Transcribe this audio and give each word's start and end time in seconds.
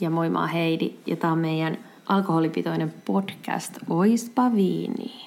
Ja 0.00 0.10
moi, 0.10 0.30
mä 0.30 0.40
oon 0.40 0.48
Heidi. 0.48 0.90
Ja 1.06 1.16
tää 1.16 1.32
on 1.32 1.38
meidän 1.38 1.78
alkoholipitoinen 2.06 2.94
podcast 3.04 3.78
Oispa 3.90 4.54
viini. 4.54 5.26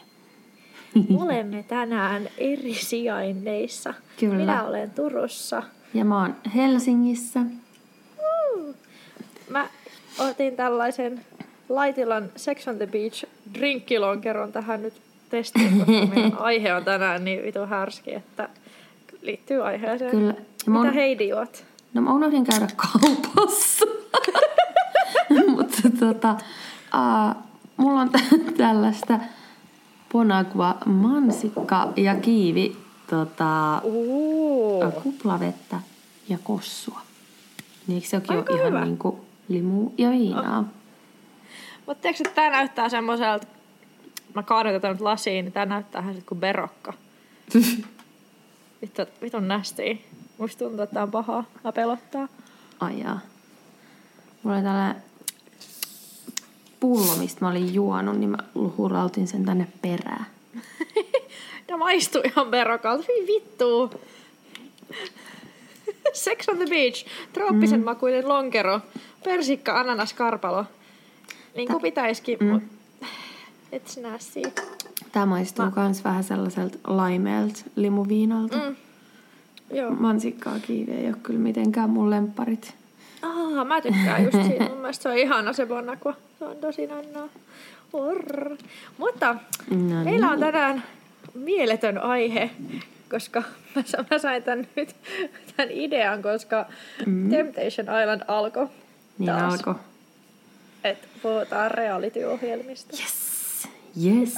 Olemme 1.17 1.63
tänään 1.63 2.29
eri 2.37 2.73
sijainneissa. 2.73 3.93
Kyllä. 4.19 4.35
Minä 4.35 4.63
olen 4.63 4.91
Turussa. 4.91 5.63
Ja 5.93 6.05
mä 6.05 6.21
oon 6.21 6.35
Helsingissä. 6.55 7.39
Mä 9.49 9.67
otin 10.19 10.55
tällaisen 10.55 11.21
Laitilan 11.69 12.29
Sex 12.35 12.67
on 12.67 12.77
the 12.77 12.87
Beach 12.87 13.25
drinkkilonkeron 13.53 14.51
tähän 14.51 14.81
nyt 14.81 14.93
testiin, 15.29 15.77
koska 15.77 16.15
meidän 16.15 16.37
aihe 16.49 16.73
on 16.73 16.83
tänään 16.83 17.25
niin 17.25 17.43
vitu 17.43 17.65
härski, 17.65 18.13
että 18.13 18.49
liittyy 19.21 19.65
aiheeseen. 19.65 20.11
Kyllä. 20.11 20.33
Mä 20.67 20.79
Mitä 20.79 20.91
Heidi 20.91 21.29
juot? 21.29 21.65
No 21.93 22.01
mä 22.01 22.13
unohdin 22.13 22.43
käydä 22.43 22.67
kaupassa. 22.75 23.85
Mutta 25.55 25.77
tota, 25.99 26.35
uh, 26.93 27.43
mulla 27.77 28.01
on 28.01 28.09
tä- 28.09 28.19
tällaista 28.57 29.19
Bonagua 30.11 30.75
mansikka 30.85 31.93
ja 31.95 32.15
kiivi 32.15 32.77
tota, 33.09 33.81
uh, 33.83 34.93
kuplavettä 35.03 35.79
ja 36.29 36.37
kossua. 36.43 37.01
Niin 37.87 37.95
eikö 37.95 38.07
sekin 38.07 38.37
Aika 38.37 38.53
ole 38.53 38.59
ihan 38.59 38.73
hyvä. 38.73 38.85
niinku 38.85 39.25
limu 39.47 39.91
ja 39.97 40.09
viinaa? 40.09 40.63
Mutta 41.85 42.01
tiedätkö, 42.01 42.23
että 42.29 42.35
tää 42.35 42.49
näyttää 42.49 42.89
semmoiselta, 42.89 43.47
mä 44.35 44.43
kaadan 44.43 44.73
tätä 44.73 44.89
nyt 44.89 45.01
lasiin, 45.01 45.45
niin 45.45 45.53
tää 45.53 45.65
näyttää 45.65 46.01
ihan 46.01 46.15
kuin 46.25 46.39
berokka. 46.39 46.93
Vittu, 48.81 49.01
vitun 49.21 49.47
nästi. 49.47 50.05
Musta 50.39 50.59
tuntuu, 50.59 50.83
että 50.83 50.93
tää 50.93 51.03
on 51.03 51.11
pahaa. 51.11 51.43
Mä 51.63 51.71
pelottaa. 51.71 52.27
Ai 52.79 52.99
jaa. 52.99 53.19
Mulla 54.43 54.57
oli 54.57 54.65
tällainen 54.65 55.03
pullo, 56.79 57.15
mistä 57.15 57.45
mä 57.45 57.51
olin 57.51 57.73
juonut, 57.73 58.17
niin 58.17 58.29
mä 58.29 58.37
hurautin 58.77 59.27
sen 59.27 59.45
tänne 59.45 59.67
perään. 59.81 60.25
Ja 61.67 61.77
maistuu 61.77 62.21
ihan 62.25 62.47
berokalta. 62.47 63.03
Voi 63.07 63.27
vittu. 63.27 64.01
Sex 66.13 66.49
on 66.49 66.57
the 66.57 66.65
beach. 66.65 67.05
Trooppisen 67.33 67.79
mm. 67.79 67.85
makuinen 67.85 68.29
lonkero. 68.29 68.79
Persikka, 69.23 69.79
ananas, 69.79 70.13
karpalo. 70.13 70.65
Niin 71.55 71.67
kuin 71.67 71.81
pitäisikin, 71.81 72.37
mm. 72.39 72.47
mut 72.47 72.63
it's 73.75 74.01
nasty. 74.01 74.41
Tää 75.11 75.25
maistuu 75.25 75.65
mä... 75.65 75.71
kans 75.71 76.03
vähän 76.03 76.23
sellaiselta 76.23 76.77
laimeelta 76.87 77.59
limuviinalta. 77.75 78.57
Mm. 78.57 78.75
Joo. 79.71 79.91
Mansikkaa 79.91 80.59
kiivi 80.61 80.91
ei 80.91 81.07
ole 81.07 81.17
kyllä 81.23 81.39
mitenkään 81.39 81.89
mun 81.89 82.09
lempparit. 82.09 82.73
Ah, 83.21 83.67
mä 83.67 83.81
tykkään 83.81 84.23
just 84.23 84.37
siitä. 84.47 84.63
Mun 84.63 84.77
mielestä 84.77 85.03
se 85.03 85.09
on 85.09 85.17
ihana 85.17 85.53
se 85.53 85.65
Bonacqua. 85.65 86.13
Se 86.39 86.45
on 86.45 86.55
tosi 86.57 86.87
nannaa. 86.87 87.27
Orr. 87.93 88.55
Mutta 88.97 89.35
No 89.69 90.03
meillä 90.03 90.25
on 90.25 90.39
niin. 90.39 90.39
tänään 90.39 90.83
mieletön 91.33 91.97
aihe, 91.97 92.49
koska 93.11 93.43
mä, 93.75 93.83
mä 94.11 94.17
sain 94.19 94.43
tän 94.43 94.67
nyt 94.75 94.95
tämän 95.57 95.71
idean, 95.71 96.21
koska 96.21 96.65
mm. 97.05 97.29
Temptation 97.29 97.87
Island 98.01 98.21
alkoi 98.27 98.67
Niin 99.17 99.29
alkoi. 99.29 99.75
Että 100.83 101.07
puhutaan 101.21 101.71
reality-ohjelmista. 101.71 102.97
Yes. 102.99 103.67
Yes. 104.05 104.35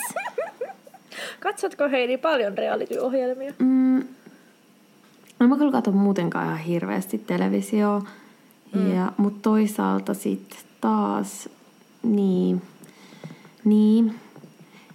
Katsotko 1.39 1.89
Heidi 1.89 2.17
paljon 2.17 2.57
reality-ohjelmia? 2.57 3.53
Mm. 3.59 4.07
No 5.41 5.47
mä 5.47 5.57
kyllä 5.57 5.71
katson 5.71 5.95
muutenkaan 5.95 6.45
ihan 6.45 6.57
hirveästi 6.57 7.17
televisioa. 7.17 8.01
Mm. 8.75 8.95
Ja, 8.95 9.11
mutta 9.17 9.39
toisaalta 9.41 10.13
sitten 10.13 10.59
taas, 10.81 11.49
niin, 12.03 12.61
niin, 13.63 14.15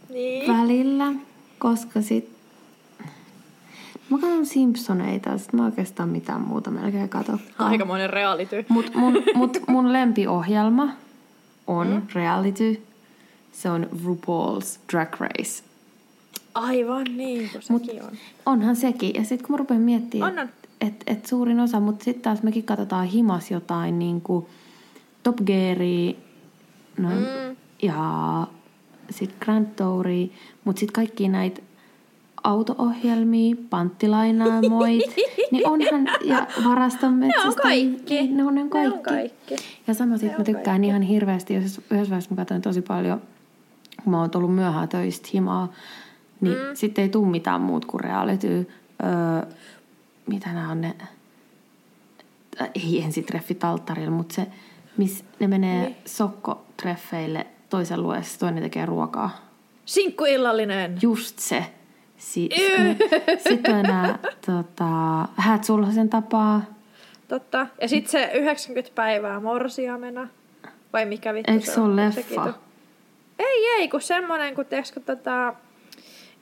Niin. 0.08 0.56
välillä, 0.56 1.12
koska 1.58 2.02
sit 2.02 2.28
mä 4.10 4.18
katson 4.18 4.46
Simpsoneita, 4.46 5.38
sit 5.38 5.52
mä 5.52 5.64
oikeastaan 5.64 6.08
mitään 6.08 6.40
muuta 6.40 6.70
melkein 6.70 7.08
katso. 7.08 7.32
Aikamoinen 7.58 8.10
reality. 8.10 8.66
Mut 8.68 8.94
mun, 8.94 9.22
mut 9.34 9.58
mun 9.68 9.92
lempiohjelma 9.92 10.88
on 11.66 11.86
mm. 11.86 12.02
reality. 12.14 12.82
Se 13.52 13.70
on 13.70 13.86
RuPaul's 14.04 14.78
Drag 14.92 15.20
Race. 15.20 15.65
Aivan 16.56 17.04
niin, 17.16 17.50
kuin 17.52 17.62
Mut 17.70 17.84
sekin 17.84 18.02
on. 18.02 18.10
onhan 18.46 18.76
sekin. 18.76 19.10
Ja 19.14 19.24
sitten 19.24 19.46
kun 19.46 19.54
mä 19.54 19.56
rupean 19.56 19.80
miettimään, 19.80 20.32
On, 20.32 20.38
on. 20.38 20.48
että 20.80 21.04
et 21.12 21.26
suurin 21.26 21.60
osa, 21.60 21.80
mutta 21.80 22.04
sitten 22.04 22.22
taas 22.22 22.42
mekin 22.42 22.64
katsotaan 22.64 23.06
himas 23.06 23.50
jotain 23.50 23.98
niin 23.98 24.20
kuin 24.20 24.46
Top 25.22 25.36
Gearia 25.46 26.14
no, 26.98 27.08
Mm. 27.10 27.56
ja 27.82 28.46
sitten 29.10 29.38
Grand 29.40 29.66
Touria, 29.76 30.26
mutta 30.64 30.80
sitten 30.80 30.92
kaikki 30.94 31.28
näitä 31.28 31.62
auto-ohjelmia, 32.44 33.56
panttilainaamoit, 33.70 35.02
niin 35.52 35.68
onhan, 35.68 36.08
ja 36.24 36.46
varaston 36.64 37.12
metsästä, 37.14 37.62
kaikki. 37.62 38.14
Niin, 38.14 38.36
ne 38.36 38.44
on, 38.44 38.54
ne 38.54 38.60
on 38.60 38.70
Ne 38.74 38.80
on 38.88 38.92
kaikki. 38.92 39.02
kaikki. 39.02 39.54
Ja 39.86 39.94
Ne 39.94 40.14
että 40.26 40.26
mä 40.28 40.36
on 40.38 40.44
tykkään 40.44 40.84
ihan 40.84 41.02
hirveästi, 41.02 41.54
jos 41.54 41.62
yhdessä 41.90 42.10
vaiheessa 42.10 42.30
mä 42.30 42.36
katsoin 42.36 42.62
tosi 42.62 42.82
paljon, 42.82 43.20
kun 44.04 44.10
mä 44.10 44.20
oon 44.20 44.30
tullut 44.30 44.54
myöhään 44.54 44.88
töistä 44.88 45.28
himaa, 45.34 45.72
niin 46.40 46.58
mm. 46.58 46.74
sitten 46.74 47.02
ei 47.02 47.08
tule 47.08 47.28
mitään 47.30 47.60
muut 47.60 47.84
kuin 47.84 48.00
reality. 48.00 48.68
Öö, 49.04 49.52
mitä 50.26 50.52
nämä 50.52 50.70
on 50.70 50.80
ne? 50.80 50.94
Ei 52.74 53.02
ensitreffit 53.02 53.64
alttarilla, 53.64 54.10
mutta 54.10 54.34
se, 54.34 54.46
missä 54.96 55.24
ne 55.40 55.46
menee 55.46 55.82
niin. 55.86 55.96
sokkotreffeille 56.04 57.46
toisen 57.70 58.02
luessa, 58.02 58.38
toinen 58.38 58.62
tekee 58.62 58.86
ruokaa. 58.86 59.30
Sinkkuillallinen. 59.84 60.98
Just 61.02 61.38
se. 61.38 61.66
Si- 62.16 62.48
Sitten 63.48 63.74
on 63.74 63.82
nämä 63.82 64.18
tota, 64.46 64.84
häät 65.36 65.64
sulhasen 65.64 66.08
tapaa. 66.08 66.62
Totta. 67.28 67.66
Ja 67.80 67.88
sitten 67.88 68.10
se 68.10 68.30
90 68.34 68.90
päivää 68.94 69.40
morsiamena. 69.40 70.28
Vai 70.92 71.06
mikä 71.06 71.34
vittu 71.34 71.52
Eikö 71.52 71.66
se 71.66 71.80
ole 71.80 72.12
Sekin 72.12 72.36
leffa? 72.36 72.52
tu- 72.52 72.58
Ei, 73.38 73.66
ei, 73.78 73.88
kun 73.88 74.00
semmonen, 74.00 74.54
kun 74.54 74.66
tiedätkö 74.66 75.00
tota, 75.00 75.54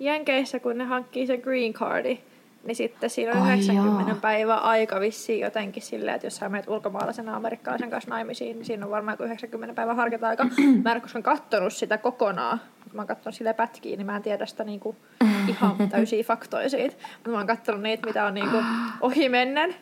Jenkeissä, 0.01 0.61
kun 0.61 0.79
ne 0.79 0.85
hankkii 0.85 1.27
se 1.27 1.37
green 1.39 1.73
cardi, 1.73 2.19
niin 2.65 2.77
sitten 2.77 3.11
siinä 3.11 3.33
on 3.33 3.43
Ai 3.43 3.53
90 3.53 4.11
jaa. 4.11 4.19
päivää 4.21 4.59
aika 4.59 5.01
vissiin 5.01 5.41
jotenkin 5.41 5.83
silleen, 5.83 6.15
että 6.15 6.27
jos 6.27 6.37
sä 6.37 6.49
menet 6.49 6.69
ulkomaalaisen 6.69 7.29
amerikkalaisen 7.29 7.91
kanssa 7.91 8.11
naimisiin, 8.11 8.57
niin 8.57 8.65
siinä 8.65 8.85
on 8.85 8.91
varmaan 8.91 9.17
kuin 9.17 9.27
90 9.27 9.75
päivää 9.75 9.95
harkinta-aika. 9.95 10.47
mä 10.85 10.93
en 10.93 11.01
koskaan 11.01 11.23
kattonut 11.23 11.73
sitä 11.73 11.99
kokonaan. 11.99 12.61
Mä 12.93 13.01
oon 13.01 13.07
katsonut 13.07 13.35
sille 13.35 13.53
pätkiä, 13.53 13.97
niin 13.97 14.07
mä 14.07 14.17
en 14.17 14.23
tiedä 14.23 14.47
sitä 14.47 14.65
niinku 14.65 14.97
ihan 15.49 15.77
täysiä 15.91 16.23
faktoja 16.23 16.71
siitä. 16.71 16.97
Mutta 17.15 17.31
mä 17.31 17.37
oon 17.37 17.47
katsonut 17.47 17.83
niitä, 17.83 18.07
mitä 18.07 18.25
on 18.25 18.35
niinku 18.35 18.57
ohi 19.01 19.29
mennen. 19.29 19.75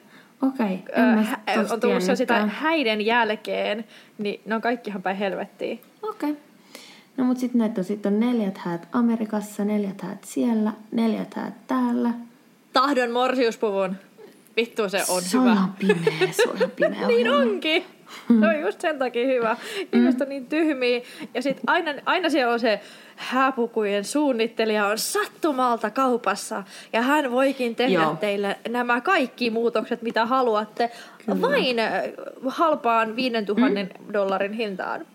Okei, 0.43 0.85
hä- 1.25 1.55
tosta 1.55 1.75
on 1.75 1.81
tullut 1.81 2.03
sitä 2.15 2.47
häiden 2.47 3.07
jälkeen, 3.07 3.85
niin 4.19 4.41
ne 4.47 4.55
on 4.55 4.61
kaikki 4.61 4.91
ihan 4.91 5.03
päin 5.03 5.17
helvettiin. 5.17 5.81
Okei. 6.03 6.31
Okay. 6.31 6.43
No 7.17 7.25
mut 7.25 7.39
sitten 7.39 7.59
näitä 7.59 7.81
on, 7.81 7.85
sit 7.85 8.07
on 8.07 8.21
neljät 8.21 8.59
häät 8.59 8.89
Amerikassa, 8.93 9.65
neljät 9.65 10.01
häät 10.01 10.25
siellä, 10.25 10.73
neljät 10.93 11.35
häät 11.35 11.67
täällä. 11.67 12.11
Tahdon 12.73 13.11
morsiuspuvun. 13.11 13.97
Vittu 14.57 14.89
se 14.89 15.03
on 15.09 15.23
se 15.23 15.39
hyvä. 15.39 15.51
on 15.63 15.73
pimeä, 15.79 16.33
se 16.33 16.49
on 16.49 16.71
pimeä 16.77 17.07
Niin 17.07 17.31
onkin. 17.31 17.85
Se 18.41 18.47
on 18.47 18.61
just 18.61 18.81
sen 18.81 18.99
takia 18.99 19.27
hyvä. 19.27 19.57
Ihmiset 19.93 20.21
on 20.21 20.29
niin 20.29 20.47
tyhmiä. 20.47 21.01
Ja 21.35 21.43
sitten 21.43 21.65
aina, 21.67 21.95
aina 22.07 22.31
siellä 22.31 22.53
on 22.53 22.61
se 22.61 22.81
hääpukujen 23.17 24.05
suunnittelija 24.05 24.87
on 24.87 24.99
sattumalta 24.99 25.91
kaupassa. 25.91 26.63
Ja 26.93 27.03
hän 27.03 27.31
voikin 27.31 27.77
tehdä 27.77 27.95
Joo. 27.95 28.03
Joo. 28.03 28.17
teille 28.17 28.59
nämä 28.69 29.01
kaikki 29.01 29.51
muutokset, 29.51 30.03
mitä 30.03 30.27
haluatte. 30.27 30.91
Kyllä. 31.27 31.41
Vain 31.41 31.79
äh, 31.79 32.03
halpaan 32.47 33.17
5000 33.17 33.69
mm. 33.69 34.13
dollarin 34.13 34.53
hintaan. 34.53 35.07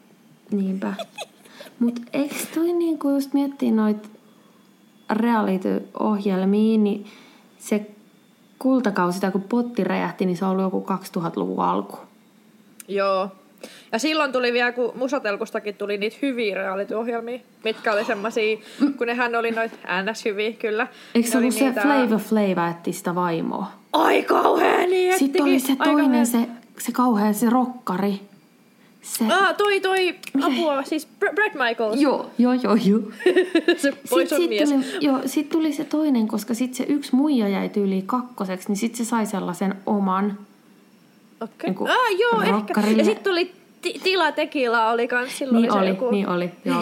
Niinpä. 0.52 0.94
Mut 1.80 2.00
eikö 2.14 2.36
toi 2.56 2.74
niinku 2.74 3.10
just 3.10 3.34
miettii 3.34 3.72
noit 3.72 4.10
reality-ohjelmia, 5.10 6.78
niin 6.78 7.06
se 7.58 7.86
kultakausi, 8.60 9.20
tai 9.20 9.32
kun 9.32 9.42
potti 9.44 9.84
räjähti, 9.84 10.26
niin 10.26 10.38
se 10.38 10.46
on 10.46 10.52
ollut 10.52 10.64
joku 10.64 10.86
2000-luvun 11.20 11.60
alku. 11.66 11.98
Joo. 12.88 13.30
Ja 13.92 14.00
silloin 14.00 14.32
tuli 14.32 14.54
vielä, 14.54 14.72
kun 14.72 14.92
Musatelkustakin 14.96 15.76
tuli 15.76 15.98
niitä 15.98 16.18
hyviä 16.22 16.56
reality-ohjelmia, 16.56 17.40
mitkä 17.64 17.94
oli 17.94 18.06
semmosia, 18.06 18.58
kun 18.98 19.08
nehän 19.08 19.36
oli 19.36 19.52
noit 19.52 19.72
ns 20.12 20.26
hyviä, 20.26 20.52
kyllä. 20.52 20.88
Eikö 21.16 21.30
se 21.30 21.38
ollut 21.38 21.54
se 21.54 21.66
niitä- 21.66 21.82
Flavor 21.82 22.20
Flav 22.20 22.70
etti 22.72 22.94
sitä 22.94 23.16
vaimoa? 23.16 23.68
Ai 23.94 24.24
kauhea, 24.24 24.78
niin 24.78 25.20
Sitten 25.20 25.42
oli 25.44 25.60
se. 25.60 25.76
Ai 25.80 25.88
toinen, 25.92 26.26
se, 26.26 26.38
se 26.80 26.92
kauhea 26.92 27.34
se 27.34 27.50
rokkari. 27.50 28.20
Se, 29.08 29.26
Ah, 29.32 29.56
toi, 29.58 29.80
toi, 29.80 30.16
apua, 30.42 30.84
siis 30.84 31.08
Br- 31.20 31.34
Brad 31.34 31.68
Michaels. 31.70 32.02
joo, 32.02 32.30
joo, 32.38 32.54
joo, 32.54 32.76
joo. 32.86 33.00
se 33.82 33.94
pois 34.10 34.34
on 34.34 34.40
sit 34.40 34.50
mies. 34.50 34.70
tuli, 34.70 34.86
joo, 35.02 35.20
sit 35.26 35.50
tuli 35.50 35.74
se 35.74 35.84
toinen, 35.84 36.28
koska 36.28 36.54
sit 36.54 36.74
se 36.74 36.84
yksi 36.90 37.16
muija 37.16 37.48
jäi 37.48 37.70
tyyliin 37.70 38.08
kakkoseksi, 38.08 38.68
niin 38.68 38.78
sit 38.78 38.96
se 38.96 39.06
sai 39.06 39.26
sellaisen 39.26 39.76
oman. 39.86 40.38
Okei. 41.42 41.70
Niinku 41.70 41.86
ah, 41.86 42.20
joo, 42.20 42.42
ehkä. 42.42 42.82
Ja 42.98 43.06
sitten 43.06 43.32
oli 43.32 43.52
ti- 43.82 44.00
Tila 44.04 44.32
Tekila 44.32 44.92
oli 44.92 45.08
kans 45.08 45.38
silloin. 45.38 45.62
Niin 45.62 45.74
oli, 45.74 45.88
joku... 45.88 46.12
niin 46.12 46.30
oli, 46.30 46.52
joo. 46.66 46.82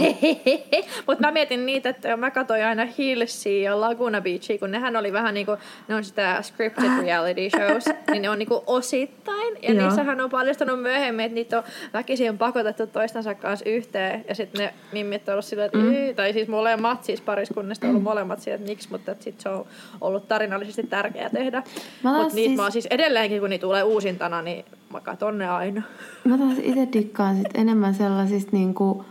Mutta 1.08 1.22
mä 1.28 1.32
mietin 1.32 1.66
niitä, 1.66 1.90
että 1.90 2.18
mä 2.18 2.32
katsoin 2.32 2.66
aina 2.66 2.86
Hillsia 2.98 3.64
ja 3.64 3.82
Laguna 3.82 4.22
Beachia, 4.22 4.58
kun 4.58 4.72
nehän 4.72 4.96
oli 4.96 5.14
vähän 5.14 5.34
niinku, 5.34 5.58
ne 5.88 5.96
on 5.96 6.04
sitä 6.04 6.42
scripted 6.42 6.90
reality 7.02 7.50
shows, 7.50 7.86
niin 8.12 8.22
ne 8.22 8.30
on 8.30 8.40
niinku 8.40 8.64
osittain. 8.68 9.58
Ja 9.62 9.74
Joo. 9.74 9.84
niissähän 9.84 10.22
on 10.22 10.30
paljastunut 10.30 10.82
myöhemmin, 10.82 11.26
että 11.26 11.36
niitä 11.36 11.58
on 11.58 11.64
väkisin 11.94 12.38
pakotettu 12.38 12.88
toistensa 12.88 13.36
kanssa 13.36 13.70
yhteen. 13.70 14.26
Ja 14.28 14.36
sitten 14.36 14.62
ne 14.66 14.74
mimmit 14.92 15.30
on 15.30 15.34
ollut 15.34 15.46
silleen, 15.46 15.66
että 15.66 15.78
mm. 15.78 16.16
tai 16.16 16.34
siis 16.34 16.48
molemmat, 16.48 17.04
siis 17.04 17.22
pariskunnista 17.22 17.86
on 17.88 17.90
ollut 17.92 18.04
molemmat 18.04 18.40
silleen, 18.42 18.60
että 18.62 18.72
miksi, 18.72 18.88
mutta 18.92 19.16
sitten 19.20 19.44
se 19.44 19.50
on 19.50 19.66
ollut 20.02 20.28
tarinallisesti 20.28 20.84
tärkeää 20.84 21.30
tehdä. 21.30 21.64
Mutta 22.04 22.22
niitä 22.22 22.30
siis- 22.34 22.56
mä 22.58 22.62
oon 22.64 22.72
siis 22.72 22.88
edelleenkin, 22.90 23.40
kun 23.40 23.50
niitä 23.50 23.62
tulee 23.62 23.84
uusintana, 23.84 24.42
niin 24.42 24.66
mä 24.94 25.00
katon 25.02 25.38
ne 25.38 25.50
aina. 25.50 25.82
Mä 26.24 26.38
taas 26.38 26.58
itse 26.62 26.85
dikkaan 26.94 27.36
sit 27.38 27.48
enemmän 27.54 27.94
sellaisista 27.94 28.50
niinku, 28.54 29.06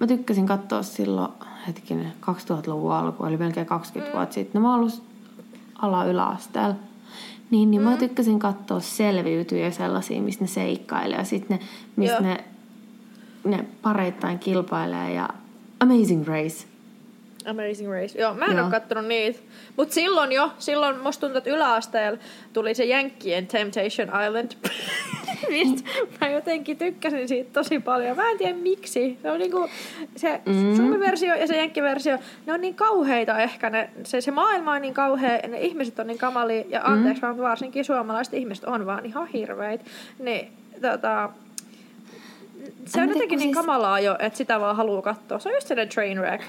mä 0.00 0.06
tykkäsin 0.06 0.46
katsoa 0.46 0.82
silloin, 0.82 1.32
hetkinen, 1.66 2.12
2000-luvun 2.22 2.92
alku, 2.92 3.24
eli 3.24 3.36
melkein 3.36 3.66
20 3.66 4.12
mm. 4.12 4.16
vuotta 4.16 4.34
sitten. 4.34 4.62
No 4.62 4.68
mä 4.68 4.74
oon 4.74 4.80
ollut 4.80 5.02
ala 5.78 6.04
yläasteella. 6.04 6.74
Niin, 7.50 7.70
niin 7.70 7.82
mm. 7.82 7.88
mä 7.88 7.96
tykkäsin 7.96 8.38
katsoa 8.38 8.80
selviytyjä 8.80 9.70
sellaisia, 9.70 10.22
missä 10.22 10.40
ne 10.40 10.48
seikkailee 10.48 11.18
ja 11.18 11.24
sitten 11.24 11.58
ne, 11.58 11.64
missä 11.96 12.20
ne, 12.20 12.44
ne 13.44 13.64
pareittain 13.82 14.38
kilpailee 14.38 15.12
ja 15.12 15.28
Amazing 15.80 16.28
Race. 16.28 16.67
Amazing 17.46 17.90
Race. 17.90 18.18
Joo, 18.18 18.34
mä 18.34 18.44
en 18.44 18.56
Joo. 18.56 18.62
ole 18.62 18.70
kattonut 18.70 19.06
niitä. 19.06 19.38
Mutta 19.76 19.94
silloin 19.94 20.32
jo, 20.32 20.52
silloin 20.58 20.98
musta 20.98 21.20
tuntuu, 21.20 21.38
että 21.38 21.50
yläasteella 21.50 22.18
tuli 22.52 22.74
se 22.74 22.84
Jenkkien 22.84 23.46
Temptation 23.46 24.08
Island. 24.26 24.52
Mistä 25.48 25.90
mä 26.20 26.28
jotenkin 26.28 26.76
tykkäsin 26.78 27.28
siitä 27.28 27.50
tosi 27.52 27.80
paljon. 27.80 28.16
Mä 28.16 28.30
en 28.30 28.38
tiedä 28.38 28.54
miksi. 28.54 29.18
Se 29.22 29.30
on 29.30 29.38
niinku, 29.38 29.68
se 30.16 30.40
mm. 30.46 30.76
suomi-versio 30.76 31.34
ja 31.34 31.46
se 31.46 31.56
jenkkiversio, 31.56 32.18
ne 32.46 32.52
on 32.52 32.60
niin 32.60 32.74
kauheita 32.74 33.38
ehkä. 33.38 33.70
Ne, 33.70 33.90
se, 34.04 34.20
se 34.20 34.30
maailma 34.30 34.72
on 34.72 34.82
niin 34.82 34.94
kauhea, 34.94 35.36
ja 35.42 35.48
ne 35.48 35.60
ihmiset 35.60 35.98
on 35.98 36.06
niin 36.06 36.18
kamalia, 36.18 36.64
ja 36.68 36.80
anteeksi 36.84 37.22
vaan, 37.22 37.38
varsinkin 37.38 37.84
suomalaiset 37.84 38.34
ihmiset 38.34 38.64
on 38.64 38.86
vaan 38.86 39.06
ihan 39.06 39.26
hirveitä. 39.26 39.84
Niin, 40.18 40.52
tota, 40.82 41.30
se 42.86 43.00
on 43.00 43.08
jotenkin 43.08 43.38
niin 43.38 43.54
siis- 43.54 43.56
kamalaa 43.56 44.00
jo, 44.00 44.16
että 44.18 44.36
sitä 44.36 44.60
vaan 44.60 44.76
haluaa 44.76 45.02
katsoa. 45.02 45.38
Se 45.38 45.48
on 45.48 45.54
just 45.54 45.66
sellainen 45.66 45.94
train 45.94 46.18
wreck. 46.20 46.44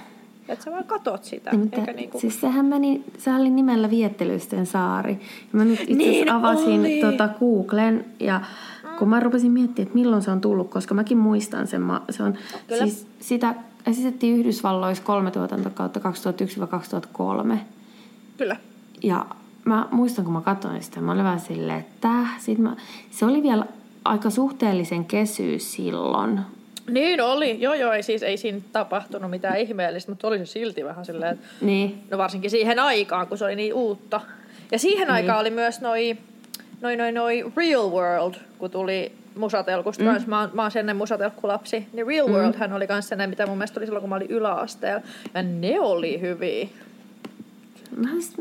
Että 0.50 0.66
sä 0.66 0.72
vaan 0.72 0.84
katot 0.84 1.24
sitä. 1.24 1.51
Niin, 1.51 1.60
mutta 1.62 1.78
eikä 1.80 1.94
niinku... 1.94 2.19
Siis 2.19 2.42
sehän 2.42 2.66
meni, 2.66 3.04
se 3.18 3.34
oli 3.36 3.50
nimellä 3.50 3.90
Viettelysten 3.90 4.66
saari. 4.66 5.12
Ja 5.13 5.57
mä 5.60 5.66
nyt 5.66 5.80
itse 5.81 5.94
Niin 5.96 6.31
avasin 6.31 6.80
oli. 6.80 7.01
tota 7.01 7.30
Googlen 7.40 8.06
ja 8.19 8.42
kun 9.00 9.10
mä 9.10 9.19
rupesin 9.19 9.51
miettimään, 9.51 9.88
että 9.88 9.96
milloin 10.00 10.22
se 10.22 10.31
on 10.31 10.42
tullut, 10.42 10.69
koska 10.69 10.94
mäkin 10.96 11.18
muistan 11.18 11.68
sen. 11.68 11.81
Ma- 11.81 12.01
Se 12.10 12.24
on, 12.24 12.34
Kyllä. 12.68 12.86
siis 12.86 13.07
sitä 13.19 13.56
esitettiin 13.88 14.38
Yhdysvalloissa 14.38 15.04
kolme 15.04 15.31
tuotantokautta 15.31 16.00
2001-2003. 17.54 17.57
Kyllä. 18.38 18.56
Ja 19.04 19.25
mä 19.66 19.88
muistan, 19.92 20.25
kun 20.25 20.34
mä 20.34 20.42
katsoin 20.42 20.84
sitä, 20.84 21.02
mä 21.02 21.12
olin 21.12 21.24
vähän 21.24 21.40
silleen, 21.40 21.80
että 21.80 21.92
täh. 22.02 22.40
Sitten 22.40 22.63
mä, 22.63 22.75
se 23.12 23.25
oli 23.25 23.44
vielä 23.44 23.66
aika 24.06 24.30
suhteellisen 24.30 25.06
kesy 25.06 25.60
silloin. 25.60 26.40
Niin 26.90 27.22
oli. 27.22 27.62
Joo, 27.62 27.74
joo. 27.74 27.94
Ei, 27.94 28.04
siis, 28.04 28.24
ei 28.24 28.38
siinä 28.38 28.60
tapahtunut 28.72 29.32
mitään 29.32 29.58
ihmeellistä, 29.58 30.12
mutta 30.12 30.28
oli 30.28 30.38
se 30.38 30.46
silti 30.46 30.86
vähän 30.86 31.06
silleen, 31.06 31.34
että 31.34 31.48
Niin. 31.62 32.04
no 32.12 32.18
varsinkin 32.18 32.50
siihen 32.52 32.80
aikaan, 32.80 33.28
kun 33.28 33.38
se 33.38 33.46
oli 33.46 33.56
niin 33.56 33.74
uutta. 33.74 34.22
Ja 34.72 34.80
siihen 34.80 35.08
niin. 35.08 35.14
aikaan 35.14 35.40
oli 35.40 35.50
myös 35.50 35.82
noi, 35.82 36.18
noi, 36.82 36.96
noi, 36.96 37.12
noi 37.12 37.46
Real 37.58 37.90
World, 37.92 38.34
kun 38.58 38.72
tuli 38.72 39.12
musatelkusta 39.36 40.04
mm. 40.04 40.24
Mä, 40.28 40.40
oon, 40.40 40.50
mä 40.54 40.62
oon 40.62 40.72
sen 40.72 40.96
musatelkkulapsi. 40.96 41.88
Niin 41.94 42.08
Real 42.08 42.28
mm. 42.28 42.34
World 42.34 42.56
hän 42.56 42.74
oli 42.74 42.88
kans 42.88 43.08
sellainen, 43.10 43.30
mitä 43.30 43.46
mun 43.48 43.58
mielestä 43.58 43.80
oli 43.80 43.86
silloin, 43.88 44.02
kun 44.02 44.10
mä 44.10 44.16
olin 44.16 44.32
yläasteella. 44.32 45.02
Ja 45.34 45.44
ne 45.44 45.80
oli 45.80 46.22
hyviä. 46.22 46.68
Mä 47.96 48.10
siis, 48.12 48.34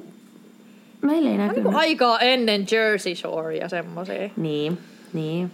meillä 1.03 1.31
ei 1.31 1.37
Niin 1.37 1.47
näkynyt. 1.47 1.63
kuin 1.65 1.77
aikaa 1.77 2.21
ennen 2.21 2.67
Jersey 2.73 3.15
Shore 3.15 3.57
ja 3.57 3.69
semmosia. 3.69 4.31
Niin, 4.37 4.79
niin. 5.13 5.51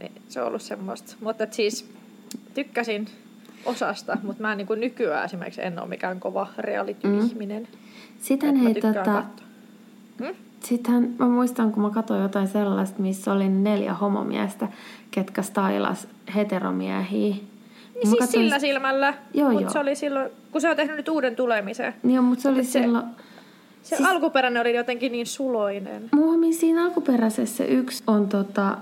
Niin, 0.00 0.12
se 0.28 0.40
on 0.40 0.46
ollut 0.48 0.62
semmoista. 0.62 1.14
Mutta 1.20 1.46
siis 1.50 1.90
tykkäsin 2.54 3.08
osasta, 3.64 4.18
mutta 4.22 4.42
mä 4.42 4.52
en 4.52 4.58
niin 4.58 4.80
nykyään 4.80 5.24
esimerkiksi 5.24 5.62
en 5.62 5.78
ole 5.80 5.88
mikään 5.88 6.20
kova 6.20 6.48
reality-ihminen. 6.58 7.68
Sitten 8.20 8.56
Mä 8.56 8.62
hei, 8.62 8.74
tota. 8.74 9.24
Hmm? 10.18 10.34
Sittenhän 10.60 11.14
mä 11.18 11.26
muistan, 11.28 11.72
kun 11.72 11.82
mä 11.82 11.90
katsoin 11.90 12.22
jotain 12.22 12.48
sellaista, 12.48 13.02
missä 13.02 13.32
oli 13.32 13.48
neljä 13.48 13.94
homomiestä, 13.94 14.68
ketkä 15.10 15.42
stailas 15.42 16.08
heteromiehiä. 16.34 17.34
Niin 17.34 17.44
mä 17.94 18.02
siis 18.02 18.10
katsoin- 18.18 18.44
sillä 18.44 18.58
silmällä, 18.58 19.14
Joo, 19.34 19.48
mutta 19.48 19.62
joo. 19.62 19.70
se 19.72 19.78
oli 19.78 19.94
silloin, 19.96 20.30
kun 20.52 20.60
se 20.60 20.70
on 20.70 20.76
tehnyt 20.76 20.96
nyt 20.96 21.08
uuden 21.08 21.36
tulemisen. 21.36 21.94
Niin, 22.02 22.24
mutta 22.24 22.42
se 22.42 22.48
oli 22.48 22.64
se- 22.64 22.82
silloin... 22.82 23.04
Se 23.04 23.86
Siis- 23.88 23.98
siis... 23.98 24.10
alkuperäinen 24.10 24.60
oli 24.60 24.76
jotenkin 24.76 25.12
niin 25.12 25.26
suloinen. 25.26 26.08
Mulla 26.12 26.52
siinä 26.52 26.84
alkuperäisessä 26.84 27.64
yksi 27.64 28.02
on 28.06 28.28
tota, 28.28 28.78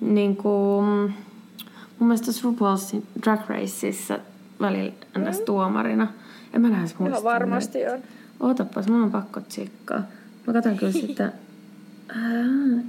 niinku, 0.00 0.82
mm, 0.82 1.12
mun 1.98 2.08
mielestä 2.08 2.30
RuPaul's 2.30 3.02
Drag 3.22 3.40
Raceissa 3.48 4.18
välillä 4.60 4.92
ns. 5.18 5.40
tuomarina. 5.40 6.06
En 6.54 6.60
mä 6.60 6.68
nähdä 6.68 6.82
muista. 6.82 7.04
Mm. 7.04 7.06
Ihan 7.06 7.24
varmasti 7.24 7.86
on. 7.86 7.98
Ootapas, 8.40 8.88
mun 8.88 9.02
on 9.02 9.10
pakko 9.10 9.40
tsekkaa. 9.40 10.02
Mä 10.46 10.52
katson 10.52 10.76
kyllä 10.76 10.92
sitä. 11.06 11.32
Ah, 12.08 12.84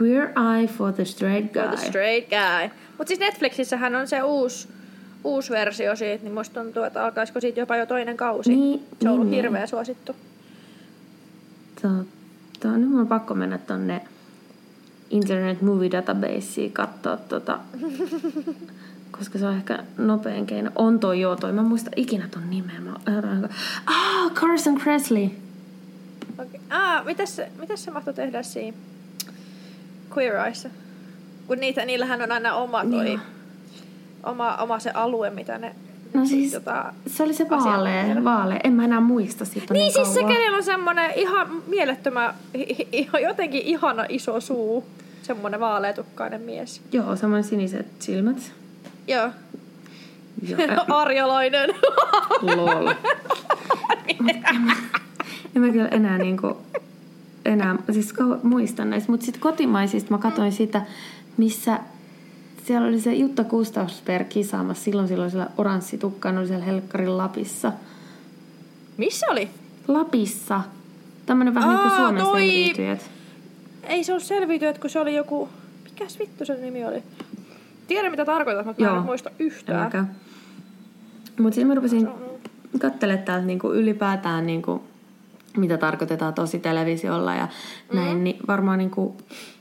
Queer 0.00 0.28
Eye 0.28 0.66
for 0.66 0.92
the 0.92 1.04
Straight 1.04 1.52
Guy. 1.52 1.62
For 1.62 1.76
the 1.76 1.86
straight 1.86 2.30
guy. 2.30 2.70
Mutta 2.98 3.08
siis 3.08 3.20
Netflixissähän 3.20 3.94
on 3.94 4.08
se 4.08 4.22
uusi, 4.22 4.68
uusi 5.24 5.50
versio 5.50 5.96
siitä, 5.96 6.24
niin 6.24 6.34
musta 6.34 6.62
tuntuu, 6.62 6.82
että 6.82 7.04
alkaisiko 7.04 7.40
siitä 7.40 7.60
jopa 7.60 7.76
jo 7.76 7.86
toinen 7.86 8.16
kausi. 8.16 8.54
Niin, 8.54 8.86
se 9.00 9.08
on 9.08 9.14
ollut 9.14 9.30
niin, 9.30 9.42
hirveä 9.42 9.66
suosittu. 9.66 10.16
Totta, 11.82 12.78
nyt 12.78 12.88
mun 12.88 13.00
on 13.00 13.08
pakko 13.08 13.34
mennä 13.34 13.58
tonne 13.58 14.00
Internet 15.12 15.62
Movie 15.62 15.90
Databaseen 15.90 16.72
katsoa 16.72 17.16
tota, 17.16 17.58
koska 19.18 19.38
se 19.38 19.46
on 19.46 19.54
ehkä 19.56 19.78
nopein 19.98 20.46
keino. 20.46 20.70
On 20.76 21.00
toi 21.00 21.20
joo, 21.20 21.36
toi. 21.36 21.52
Mä 21.52 21.62
muista 21.62 21.90
ikinä 21.96 22.28
ton 22.30 22.50
nimeä. 22.50 22.80
Mä, 22.80 22.92
ah, 23.86 24.32
Carson 24.34 24.78
Kressley. 24.80 25.28
Okay. 26.38 26.60
Ah, 26.70 27.04
mitäs, 27.04 27.36
se- 27.36 27.48
mitäs 27.60 27.84
se 27.84 27.90
mahtoi 27.90 28.14
tehdä 28.14 28.42
siinä 28.42 28.76
Queer 30.16 30.34
Eyeissa? 30.36 30.68
Kun 31.46 31.58
niitä, 31.60 31.84
niillähän 31.84 32.22
on 32.22 32.32
aina 32.32 32.54
oma 32.54 32.84
toi, 32.84 33.04
Niin. 33.04 33.20
oma, 34.24 34.56
oma 34.56 34.78
se 34.78 34.90
alue, 34.90 35.30
mitä 35.30 35.58
ne 35.58 35.74
No 36.14 36.26
siis, 36.26 36.52
tota, 36.52 36.92
se 37.06 37.22
oli 37.22 37.34
se 37.34 37.50
vaalea, 37.50 38.24
vaalea. 38.24 38.60
En 38.64 38.72
mä 38.72 38.84
enää 38.84 39.00
muista 39.00 39.44
siitä 39.44 39.74
Niin, 39.74 39.80
niin 39.82 39.92
siis 39.92 40.14
se, 40.14 40.20
kauan. 40.20 40.34
kenellä 40.34 40.56
on 40.56 40.62
semmonen 40.64 41.10
ihan 41.16 41.48
hi- 42.92 43.08
jotenkin 43.22 43.62
ihana 43.62 44.04
iso 44.08 44.40
suu. 44.40 44.84
Semmonen 45.22 45.60
vaaleatukkainen 45.60 46.40
mies. 46.40 46.80
Joo, 46.92 47.16
samoin 47.16 47.44
siniset 47.44 47.86
silmät. 47.98 48.52
Joo. 49.08 49.30
Joo, 50.48 50.58
Arjalainen. 51.00 51.70
lol. 52.42 52.90
en 55.56 55.62
mä 55.62 55.68
kyllä 55.72 55.88
enää 55.88 56.18
niinku, 56.18 56.56
enää, 57.44 57.76
siis 57.92 58.14
muistan 58.42 58.90
näistä, 58.90 59.10
mutta 59.12 59.26
sitten 59.26 59.42
kotimaisista 59.42 60.10
mä 60.10 60.18
katsoin 60.18 60.52
sitä, 60.52 60.82
missä 61.36 61.78
siellä 62.66 62.88
oli 62.88 63.00
se 63.00 63.14
Jutta 63.14 63.44
Gustafsberg 63.44 64.28
kisaamassa, 64.28 64.84
silloin 64.84 65.08
silloin 65.08 65.30
siellä 65.30 65.50
oranssi 65.58 65.98
tukkaan 65.98 66.38
oli 66.38 66.46
siellä 66.46 66.64
Helkkarin 66.64 67.18
Lapissa. 67.18 67.72
Missä 68.96 69.26
oli? 69.30 69.50
Lapissa. 69.88 70.60
Tämmönen 71.26 71.54
vähän 71.54 71.68
niin 71.68 71.80
kuin 71.80 71.90
Aa, 71.92 71.96
Suomen 71.98 72.22
toi- 72.22 72.40
selviytyjät. 72.40 73.10
Ei 73.82 74.04
se 74.04 74.12
ollut 74.12 74.24
selviytynyt, 74.24 74.78
kun 74.78 74.90
se 74.90 75.00
oli 75.00 75.14
joku... 75.14 75.48
Mikäs 75.84 76.18
vittu 76.18 76.44
sen 76.44 76.62
nimi 76.62 76.84
oli? 76.84 77.02
Tiedän 77.86 78.10
mitä 78.10 78.24
tarkoitat, 78.24 78.66
mutta 78.66 78.82
mä 78.82 78.88
en 78.88 78.94
Joo. 78.94 79.04
muista 79.04 79.30
yhtään. 79.38 80.16
Mutta 81.38 81.54
sitten 81.54 81.66
mä 81.66 81.74
rupesin 81.74 82.08
Se 82.72 82.78
katselemaan 82.78 83.24
täältä 83.24 83.46
niinku 83.46 83.72
ylipäätään, 83.72 84.46
niinku, 84.46 84.82
mitä 85.56 85.78
tarkoitetaan 85.78 86.34
tosi 86.34 86.58
televisiolla 86.58 87.34
ja 87.34 87.48
näin, 87.92 88.24
niin 88.24 88.36
varmaan 88.48 88.78
niinku 88.78 89.16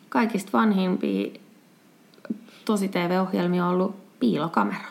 kaikista 0.10 0.50
vanhimpia 0.54 1.40
tosi 2.66 2.88
TV-ohjelmia 2.88 3.66
on 3.66 3.74
ollut 3.74 3.96
piilokamera. 4.20 4.88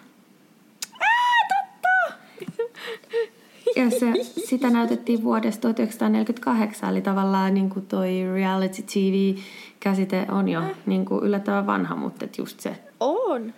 Ja 3.76 3.90
se, 3.90 4.12
sitä 4.22 4.70
näytettiin 4.70 5.22
vuodesta 5.22 5.60
1948, 5.60 6.90
eli 6.90 7.00
tavallaan 7.00 7.54
niin 7.54 7.70
kuin 7.70 7.86
toi 7.86 8.10
reality 8.34 8.82
TV-käsite 8.82 10.26
on 10.30 10.48
jo 10.48 10.62
niin 10.86 11.04
kuin 11.04 11.24
yllättävän 11.24 11.66
vanha, 11.66 11.96
mutta 11.96 12.24
et 12.24 12.38
just 12.38 12.60
se. 12.60 12.76
On. 13.00 13.54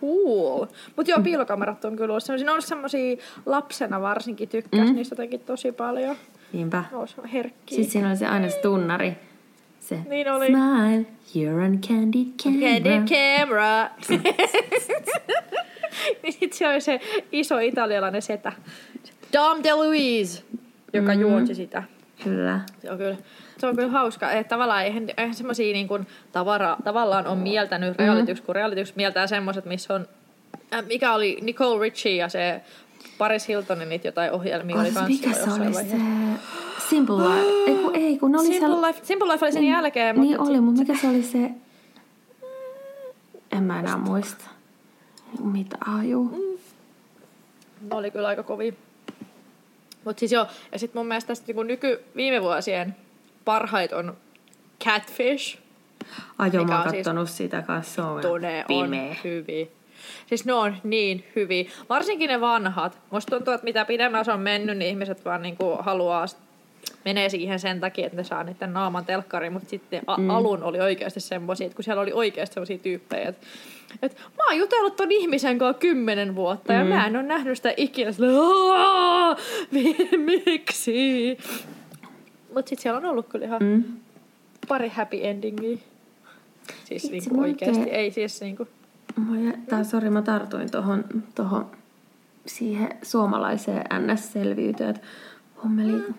Cool. 0.00 0.66
Mutta 0.96 1.10
joo, 1.10 1.20
piilokamerat 1.20 1.84
on 1.84 1.96
kyllä 1.96 2.12
ollut 2.12 2.24
semmosia, 2.24 2.46
ne 2.46 2.52
on 2.52 2.62
semmosia 2.62 3.16
lapsena 3.46 4.00
varsinkin 4.00 4.48
tykkäs 4.48 4.88
mm. 4.88 4.94
niistä 4.94 5.12
jotenkin 5.12 5.40
tosi 5.40 5.72
paljon. 5.72 6.16
Niinpä. 6.52 6.84
Ne 6.90 6.96
on 6.96 7.08
herkkiä. 7.32 7.76
Sitten 7.76 7.92
siinä 7.92 8.08
oli 8.08 8.16
se 8.16 8.26
aina 8.26 8.48
se 8.48 8.58
tunnari. 8.62 9.12
Se 9.80 9.98
Niin 10.08 10.32
oli. 10.32 10.46
Smile, 10.46 11.06
you're 11.34 11.64
on 11.64 11.78
candid 11.78 12.26
camera. 12.42 12.68
Candid 12.68 13.08
camera. 13.08 13.90
niin 16.22 16.32
sit 16.32 16.52
se 16.52 16.68
oli 16.68 16.80
se 16.80 17.00
iso 17.32 17.58
italialainen 17.58 18.22
setä. 18.22 18.52
Dom 19.34 19.62
DeLuise, 19.64 20.42
joka 20.92 21.08
Mhm. 21.08 21.16
mm. 21.16 21.20
juonsi 21.20 21.54
sitä. 21.54 21.82
Kyllä. 22.24 22.60
Se 22.82 22.90
on 22.90 22.98
kyllä, 22.98 23.16
se 23.58 23.66
on 23.66 23.76
kyllä 23.76 23.90
hauska. 23.90 24.30
Että 24.32 24.48
tavallaan 24.48 24.84
eihän, 24.84 25.06
eihän 25.16 25.34
semmosia 25.34 25.72
niin 25.72 25.88
kuin 25.88 26.06
tavara, 26.32 26.76
tavallaan 26.84 27.26
on 27.26 27.38
mieltänyt 27.38 27.96
realityks, 27.98 28.40
kun 28.40 28.54
realityks 28.54 28.94
mieltää 28.96 29.26
semmoset, 29.26 29.64
missä 29.64 29.94
on, 29.94 30.06
äh, 30.74 30.86
mikä 30.86 31.14
oli 31.14 31.38
Nicole 31.42 31.80
Richie 31.82 32.16
ja 32.16 32.28
se 32.28 32.60
Paris 33.18 33.48
Hiltonin 33.48 33.88
niitä 33.88 34.08
jotain 34.08 34.32
ohjelmia 34.32 34.76
oli 34.76 34.82
Olis, 34.84 34.94
kans 34.94 35.08
mikä 35.08 35.32
se 35.32 35.50
oli 35.52 35.74
se. 35.74 35.96
Simple 36.90 37.16
Life? 37.16 37.46
Ei 37.70 37.74
kun, 37.76 37.96
ei, 37.96 38.18
kun 38.18 38.34
oli 38.36 38.44
Simple, 38.46 38.58
siellä... 38.68 38.86
Life, 38.86 39.00
Simple 39.02 39.32
Life 39.32 39.44
oli 39.44 39.52
sen 39.52 39.64
jälkeen, 39.64 40.16
Niin 40.20 40.36
mutta 40.36 40.50
oli, 40.50 40.60
mutta 40.60 40.80
mikä 40.80 40.94
se 41.00 41.08
oli 41.08 41.22
se... 41.22 41.50
En 43.52 43.62
mä 43.62 43.80
enää 43.80 43.96
muista. 43.96 44.44
Mitä? 45.42 45.76
Ah, 45.86 46.08
juu. 46.08 46.58
ne 47.80 47.96
oli 47.96 48.10
kyllä 48.10 48.28
aika 48.28 48.42
kovia. 48.42 48.72
Mutta 50.04 50.20
siis 50.20 50.32
joo, 50.32 50.46
ja 50.72 50.78
sitten 50.78 50.98
mun 51.00 51.06
mielestä 51.06 51.28
tästä 51.28 51.46
niinku 51.46 51.62
nyky 51.62 52.00
viime 52.16 52.42
vuosien 52.42 52.96
parhait 53.44 53.92
on 53.92 54.16
Catfish. 54.84 55.58
Ai 56.38 56.50
joo, 56.52 56.64
mä 56.64 56.72
oon 56.78 56.84
on 56.86 56.90
siis- 56.90 57.04
kattonut 57.04 57.30
sitä 57.30 57.62
kanssa. 57.62 57.94
Se 57.94 58.28
on 58.28 58.42
Ne 58.42 58.64
on 58.68 58.84
pimeä. 58.84 59.16
hyviä. 59.24 59.66
Siis 60.26 60.44
ne 60.44 60.52
on 60.52 60.76
niin 60.84 61.24
hyviä. 61.36 61.64
Varsinkin 61.88 62.28
ne 62.28 62.40
vanhat. 62.40 62.98
Musta 63.10 63.36
tuntuu, 63.36 63.54
että 63.54 63.64
mitä 63.64 63.84
pidemmän 63.84 64.24
se 64.24 64.32
on 64.32 64.40
mennyt, 64.40 64.78
niin 64.78 64.88
ihmiset 64.90 65.24
vaan 65.24 65.42
niinku 65.42 65.76
haluaa 65.80 66.26
menee 67.04 67.28
siihen 67.28 67.60
sen 67.60 67.80
takia, 67.80 68.06
että 68.06 68.16
ne 68.16 68.24
saa 68.24 68.44
niiden 68.44 68.72
naaman 68.72 69.04
telkkariin, 69.04 69.52
mutta 69.52 69.68
sitten 69.68 70.02
a- 70.06 70.16
mm. 70.16 70.30
alun 70.30 70.62
oli 70.62 70.80
oikeasti 70.80 71.20
semmoisia, 71.20 71.66
että 71.66 71.76
kun 71.76 71.84
siellä 71.84 72.02
oli 72.02 72.12
oikeasti 72.12 72.54
semmoisia 72.54 72.78
tyyppejä, 72.78 73.28
että, 73.28 73.46
että 74.02 74.20
mä 74.36 74.44
oon 74.46 74.58
jutellut 74.58 74.96
ton 74.96 75.12
ihmisen 75.12 75.58
kanssa 75.58 75.80
kymmenen 75.80 76.34
vuotta 76.34 76.72
mm. 76.72 76.78
ja 76.78 76.84
mä 76.84 77.06
en 77.06 77.16
ole 77.16 77.22
nähnyt 77.22 77.56
sitä 77.58 77.74
ikinä. 77.76 78.12
Sillä, 78.12 78.40
"Aah, 78.40 79.36
mi- 79.70 79.96
miksi? 80.46 81.38
Mutta 82.54 82.68
sitten 82.68 82.82
siellä 82.82 82.98
on 82.98 83.04
ollut 83.06 83.28
kyllä 83.28 83.46
ihan 83.46 83.62
mm. 83.62 83.84
pari 84.68 84.88
happy 84.88 85.18
endingiä. 85.22 85.78
Siis 86.84 87.10
niinku 87.10 87.40
oikeasti, 87.40 87.78
oikein- 87.80 87.96
ei 87.96 88.10
siis 88.10 88.40
niinku... 88.40 88.68
Tää, 89.68 89.84
sori, 89.84 90.10
mä 90.10 90.22
tartuin 90.22 90.70
tohon, 90.70 91.04
tohon 91.34 91.70
siihen 92.46 92.88
suomalaiseen 93.02 93.84
NS-selviytyyn, 93.98 94.90
että 94.90 95.06
hommeli... 95.64 95.92
Mm. 95.92 96.14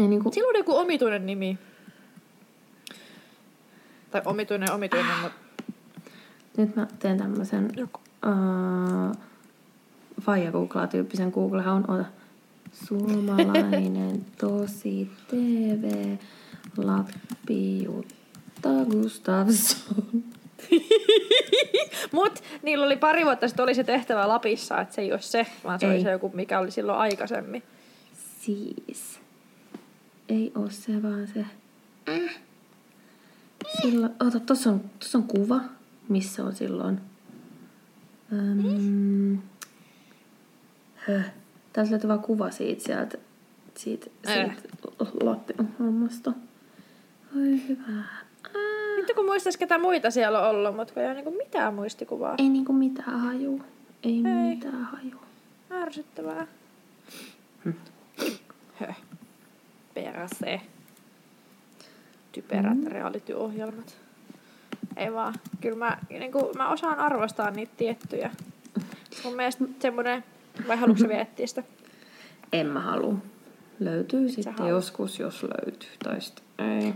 Ei 0.00 0.08
niinku, 0.08 0.30
Sillä 0.32 0.48
on 0.48 0.56
joku 0.56 0.76
omituinen 0.76 1.26
nimi. 1.26 1.58
Tai 4.10 4.22
omituinen, 4.24 4.72
omituinen, 4.72 5.16
mutta 5.22 5.38
nyt 6.56 6.76
mä 6.76 6.86
teen 6.98 7.18
tämmösen 7.18 7.70
joku. 7.76 8.00
uh, 8.26 9.16
faija 10.20 10.52
googlaa 10.52 10.86
tyyppisen 10.86 11.30
Google 11.30 11.68
on 11.68 11.90
ota. 11.90 12.04
Suomalainen 12.72 14.26
tosi 14.40 15.10
TV 15.28 16.16
Lappi 16.76 17.84
Jutta 17.84 18.68
Gustafsson. 18.90 20.24
Mut 22.12 22.42
niillä 22.62 22.86
oli 22.86 22.96
pari 22.96 23.24
vuotta 23.24 23.48
sitten 23.48 23.62
oli 23.62 23.74
se 23.74 23.84
tehtävä 23.84 24.28
Lapissa, 24.28 24.80
että 24.80 24.94
se 24.94 25.00
ei 25.02 25.12
ole 25.12 25.20
se, 25.20 25.46
vaan 25.64 25.80
se 25.80 25.86
Ei. 25.86 25.92
oli 25.92 26.02
se 26.02 26.10
joku, 26.10 26.30
mikä 26.34 26.58
oli 26.58 26.70
silloin 26.70 26.98
aikaisemmin. 26.98 27.62
Siis. 28.40 29.19
Ei 30.30 30.52
oo 30.54 30.70
se 30.70 31.02
vaan 31.02 31.26
se. 31.26 31.44
Silloin, 33.82 34.12
ota, 34.26 34.40
tossa 34.40 34.70
on, 34.70 34.80
tossa 34.98 35.18
on 35.18 35.24
kuva, 35.24 35.60
missä 36.08 36.44
on 36.44 36.56
silloin. 36.56 37.00
Öm, 38.32 39.38
höh. 40.94 41.32
Täältä 41.72 41.90
löytyy 41.90 42.08
vaan 42.08 42.20
kuva 42.20 42.50
siitä 42.50 42.84
sieltä, 42.84 43.18
siitä, 43.74 44.06
siitä 44.26 44.52
Lappi-hommasta. 45.22 46.32
Oi 47.36 47.68
hyvä. 47.68 48.04
Nyt 48.96 49.12
kun 49.14 49.24
muistais 49.24 49.56
ketä 49.56 49.78
muita 49.78 50.10
siellä 50.10 50.40
on 50.40 50.56
ollut, 50.56 50.76
mutta 50.76 50.94
kun 50.94 51.02
ei 51.02 51.08
ole 51.08 51.14
niinku 51.14 51.30
mitään 51.30 51.74
muistikuvaa. 51.74 52.34
Ei 52.38 52.48
niinku 52.48 52.72
mitään 52.72 53.20
haju. 53.20 53.62
Ei, 54.02 54.12
ei. 54.12 54.22
mitään 54.22 54.84
haju. 54.84 55.16
Ärsyttävää. 55.70 56.46
Höh. 57.64 57.74
Perse. 60.04 60.60
Typerät 62.32 62.78
mm. 62.78 62.86
reality-ohjelmat. 62.86 63.96
Ei 64.96 65.12
vaan. 65.12 65.34
Kyllä 65.60 65.78
mä, 65.78 65.98
niin 66.10 66.32
kuin, 66.32 66.56
mä 66.56 66.70
osaan 66.70 66.98
arvostaa 66.98 67.50
niitä 67.50 67.72
tiettyjä. 67.76 68.30
Mun 69.24 69.36
mielestä 69.36 69.64
semmonen... 69.78 70.24
Vai 70.68 70.76
haluatko 70.76 71.02
sä 71.02 71.08
vielä 71.08 71.22
etsiä 71.22 71.46
sitä? 71.46 71.62
En 72.52 72.66
mä 72.66 72.80
halua. 72.80 73.14
Löytyy 73.80 74.28
sitten 74.28 74.52
haluat. 74.52 74.70
joskus, 74.70 75.18
jos 75.18 75.42
löytyy. 75.42 75.90
Tai 76.04 76.20
sitten 76.20 76.44
ei. 76.58 76.94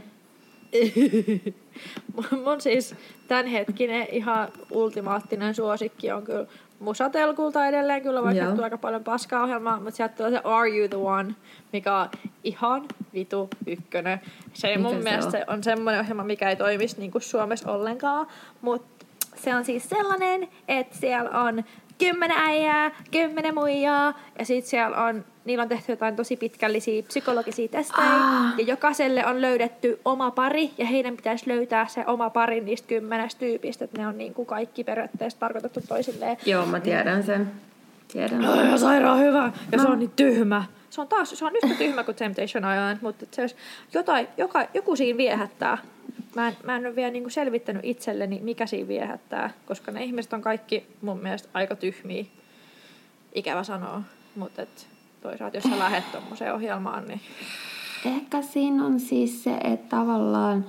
Mun- 2.16 2.61
siis 2.61 2.95
tämänhetkinen 3.28 4.07
ihan 4.12 4.49
ultimaattinen 4.71 5.54
suosikki 5.54 6.12
on 6.12 6.23
kyllä 6.25 6.47
Musatelkulta 6.81 7.66
edelleen 7.66 8.02
kyllä 8.02 8.23
vaikka 8.23 8.43
Joo. 8.43 8.50
tulee 8.52 8.64
aika 8.64 8.78
paljon 8.78 9.04
paskaa 9.04 9.43
ohjelmaa, 9.43 9.76
mutta 9.81 9.97
sieltä 9.97 10.14
tulee 10.16 10.31
se 10.31 10.40
Are 10.45 10.71
You 10.78 10.88
The 10.88 10.97
One, 10.97 11.35
mikä 11.73 11.97
on 11.97 12.09
ihan 12.45 12.85
vitu 13.14 13.50
ykkönen. 13.66 14.21
Se 14.52 14.69
Mikä 14.69 14.81
mun 14.81 14.97
se 14.97 15.02
mielestä 15.02 15.26
on? 15.26 15.33
se 15.33 15.45
on 15.47 15.62
semmoinen 15.62 16.00
ohjelma, 16.00 16.25
mikä 16.25 16.50
ei 16.50 16.57
toimisi 16.57 16.99
niin 16.99 17.11
kuin 17.11 17.23
Suomessa 17.23 17.73
ollenkaan, 17.73 18.26
mutta 18.61 19.07
se 19.37 19.54
on 19.54 19.64
siis 19.64 19.88
sellainen, 19.88 20.49
että 20.69 20.97
siellä 20.97 21.31
on 21.31 21.64
kymmenen 21.98 22.36
äijää, 22.38 22.90
kymmenen 23.10 23.54
muijaa, 23.54 24.18
ja 24.38 24.44
sitten 24.44 24.70
siellä 24.70 25.04
on, 25.04 25.24
niillä 25.44 25.62
on 25.62 25.68
tehty 25.68 25.92
jotain 25.92 26.16
tosi 26.16 26.36
pitkällisiä 26.36 27.02
psykologisia 27.02 27.68
testejä, 27.68 28.08
Ah. 28.08 28.54
ja 28.58 28.64
jokaiselle 28.64 29.26
on 29.26 29.40
löydetty 29.40 30.00
oma 30.04 30.30
pari, 30.30 30.70
ja 30.78 30.86
heidän 30.86 31.16
pitäisi 31.16 31.48
löytää 31.50 31.86
se 31.86 32.04
oma 32.06 32.30
pari 32.30 32.60
niistä 32.60 32.88
kymmenestä 32.88 33.38
tyypistä, 33.38 33.84
että 33.84 34.00
ne 34.00 34.06
on 34.08 34.18
niin 34.18 34.34
kuin 34.34 34.46
kaikki 34.46 34.84
periaatteessa 34.84 35.38
tarkoitettu 35.38 35.80
toisilleen. 35.88 36.36
Joo, 36.46 36.66
mä 36.66 36.80
tiedän 36.80 37.22
sen. 37.22 37.50
Tiedän. 38.12 38.42
Ihan 38.42 38.78
sairaan 38.78 39.18
hyvä, 39.18 39.52
ja 39.72 39.78
se 39.78 39.88
on 39.88 39.98
niin 39.98 40.12
tyhmä. 40.16 40.64
Se 40.94 41.00
on 41.00 41.08
taas, 41.08 41.30
se 41.30 41.44
on 41.44 41.56
yhtä 41.62 41.78
tyhmä 41.78 42.04
kuin 42.04 42.14
Temptation 42.14 42.64
Island, 42.64 42.98
mutta 43.00 43.26
se 43.30 43.40
olisi 43.40 43.56
jotain, 43.92 44.28
joka, 44.36 44.66
joku 44.74 44.96
siinä 44.96 45.16
viehättää. 45.16 45.78
Mä 46.34 46.48
en, 46.48 46.56
mä 46.62 46.76
en 46.76 46.86
ole 46.86 46.96
vielä 46.96 47.10
niinku 47.10 47.30
selvittänyt 47.30 47.84
itselleni, 47.84 48.40
mikä 48.42 48.66
siinä 48.66 48.88
viehättää, 48.88 49.50
koska 49.66 49.92
ne 49.92 50.04
ihmiset 50.04 50.32
on 50.32 50.42
kaikki 50.42 50.86
mun 51.02 51.18
mielestä 51.18 51.48
aika 51.54 51.76
tyhmiä. 51.76 52.24
Ikävä 53.34 53.64
sanoa, 53.64 54.02
mutta 54.36 54.62
et 54.62 54.86
toisaalta 55.22 55.56
jos 55.56 55.64
sä 55.64 55.78
lähet 55.78 56.12
tommoseen 56.12 56.54
ohjelmaan, 56.54 57.08
niin 57.08 57.20
Ehkä 58.04 58.42
siinä 58.42 58.86
on 58.86 59.00
siis 59.00 59.44
se, 59.44 59.54
että 59.54 59.96
tavallaan... 59.96 60.66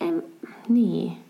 En, 0.00 0.24
niin. 0.68 1.27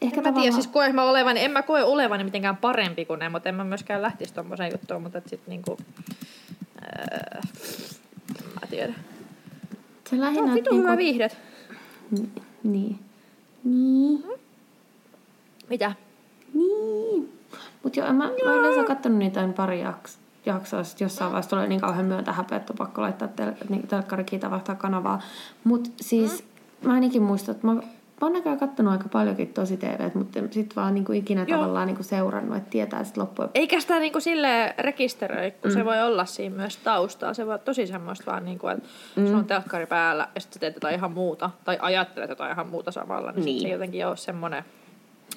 Ehkä 0.00 0.20
en 0.20 0.34
mä 0.34 0.40
tiedä, 0.40 0.52
siis 0.52 0.66
koe 0.66 0.92
mä 0.92 1.02
olevani, 1.04 1.44
en 1.44 1.50
mä 1.50 1.62
koe 1.62 1.82
olevani 1.84 2.24
mitenkään 2.24 2.56
parempi 2.56 3.04
kuin 3.04 3.18
ne, 3.18 3.28
mutta 3.28 3.48
en 3.48 3.54
mä 3.54 3.64
myöskään 3.64 4.02
lähtisi 4.02 4.34
tommoseen 4.34 4.72
juttuun, 4.72 5.02
mutta 5.02 5.18
et 5.18 5.28
sit 5.28 5.46
niinku, 5.46 5.76
en 8.38 8.46
mä 8.54 8.66
tiedä. 8.70 8.94
se 10.10 10.20
lähinnä... 10.20 10.46
No, 10.50 10.54
hyvä 10.54 10.70
niinku- 10.70 10.96
viihdet. 10.96 11.38
Ni- 12.10 12.30
Niin. 12.62 12.98
Niin. 13.64 14.24
Mitä? 15.68 15.92
Niin. 16.54 17.32
Mut 17.82 17.96
joo, 17.96 18.06
mä, 18.06 18.12
mä 18.44 18.50
oon 18.50 18.58
yleensä 18.60 18.84
kattonut 18.84 19.18
niitä 19.18 19.48
pari 19.56 19.80
jaks, 19.80 20.18
jaksoa, 20.46 20.84
sit 20.84 21.00
jossain 21.00 21.30
vaiheessa 21.30 21.50
tulee 21.50 21.66
niin 21.66 21.80
kauhean 21.80 22.06
myötä 22.06 22.32
häpeä, 22.32 22.58
että 22.58 22.72
on 22.72 22.76
pakko 22.76 23.02
laittaa 23.02 23.28
tel, 23.28 23.52
niin, 23.68 23.86
telkkari 23.88 24.24
kiitä 24.24 24.50
vaihtaa 24.50 24.74
kanavaa. 24.74 25.22
Mut 25.64 25.92
siis 26.00 26.44
mä 26.82 26.92
ainakin 26.92 27.22
muistan, 27.22 27.54
että 27.54 27.66
mä, 27.66 27.80
mä 28.20 28.26
oon 28.26 28.32
näköjään 28.32 28.58
kattonut 28.58 28.92
aika 28.92 29.08
paljonkin 29.08 29.48
tosi 29.48 29.76
TVt, 29.76 30.14
mutta 30.14 30.40
sit 30.50 30.76
vaan 30.76 30.94
niinku 30.94 31.12
ikinä 31.12 31.44
Joo. 31.48 31.58
tavallaan 31.58 31.86
niinku 31.86 32.02
seurannut, 32.02 32.56
että 32.56 32.70
tietää 32.70 33.04
sit 33.04 33.16
loppujen 33.16 33.50
Eikä 33.54 33.80
sitä 33.80 33.98
niinku 33.98 34.20
sille 34.20 34.74
rekisteröi, 34.78 35.50
kun 35.50 35.70
mm. 35.70 35.74
se 35.74 35.84
voi 35.84 36.02
olla 36.02 36.24
siinä 36.24 36.56
myös 36.56 36.76
taustaa. 36.76 37.34
Se 37.34 37.46
voi 37.46 37.52
olla 37.52 37.64
tosi 37.64 37.86
semmoista 37.86 38.30
vaan, 38.30 38.44
niinku, 38.44 38.68
että 38.68 38.88
mm. 39.16 39.26
sulla 39.26 39.38
on 39.38 39.44
telkkari 39.44 39.86
päällä 39.86 40.28
ja 40.34 40.40
sitten 40.40 40.60
teet 40.60 40.74
jotain 40.74 40.94
ihan 40.94 41.12
muuta. 41.12 41.50
Tai 41.64 41.78
ajattelet 41.80 42.30
jotain 42.30 42.52
ihan 42.52 42.68
muuta 42.68 42.90
samalla. 42.90 43.32
Niin, 43.32 43.44
Niin. 43.44 43.60
Se 43.60 43.68
jotenkin 43.68 44.06
ole 44.06 44.16
semmoinen, 44.16 44.64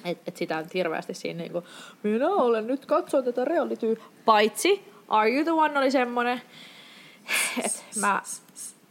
että 0.04 0.22
et 0.26 0.36
sitä 0.36 0.58
on 0.58 0.64
hirveästi 0.74 1.14
siinä 1.14 1.38
niinku, 1.38 1.64
minä 2.02 2.28
olen 2.28 2.66
nyt 2.66 2.86
katsoin 2.86 3.24
tätä 3.24 3.44
reality. 3.44 4.00
Paitsi 4.24 4.84
Are 5.08 5.30
You 5.30 5.44
The 5.44 5.52
One 5.52 5.78
oli 5.78 5.90
semmoinen, 5.90 6.40
että 7.64 7.82
mä 8.00 8.22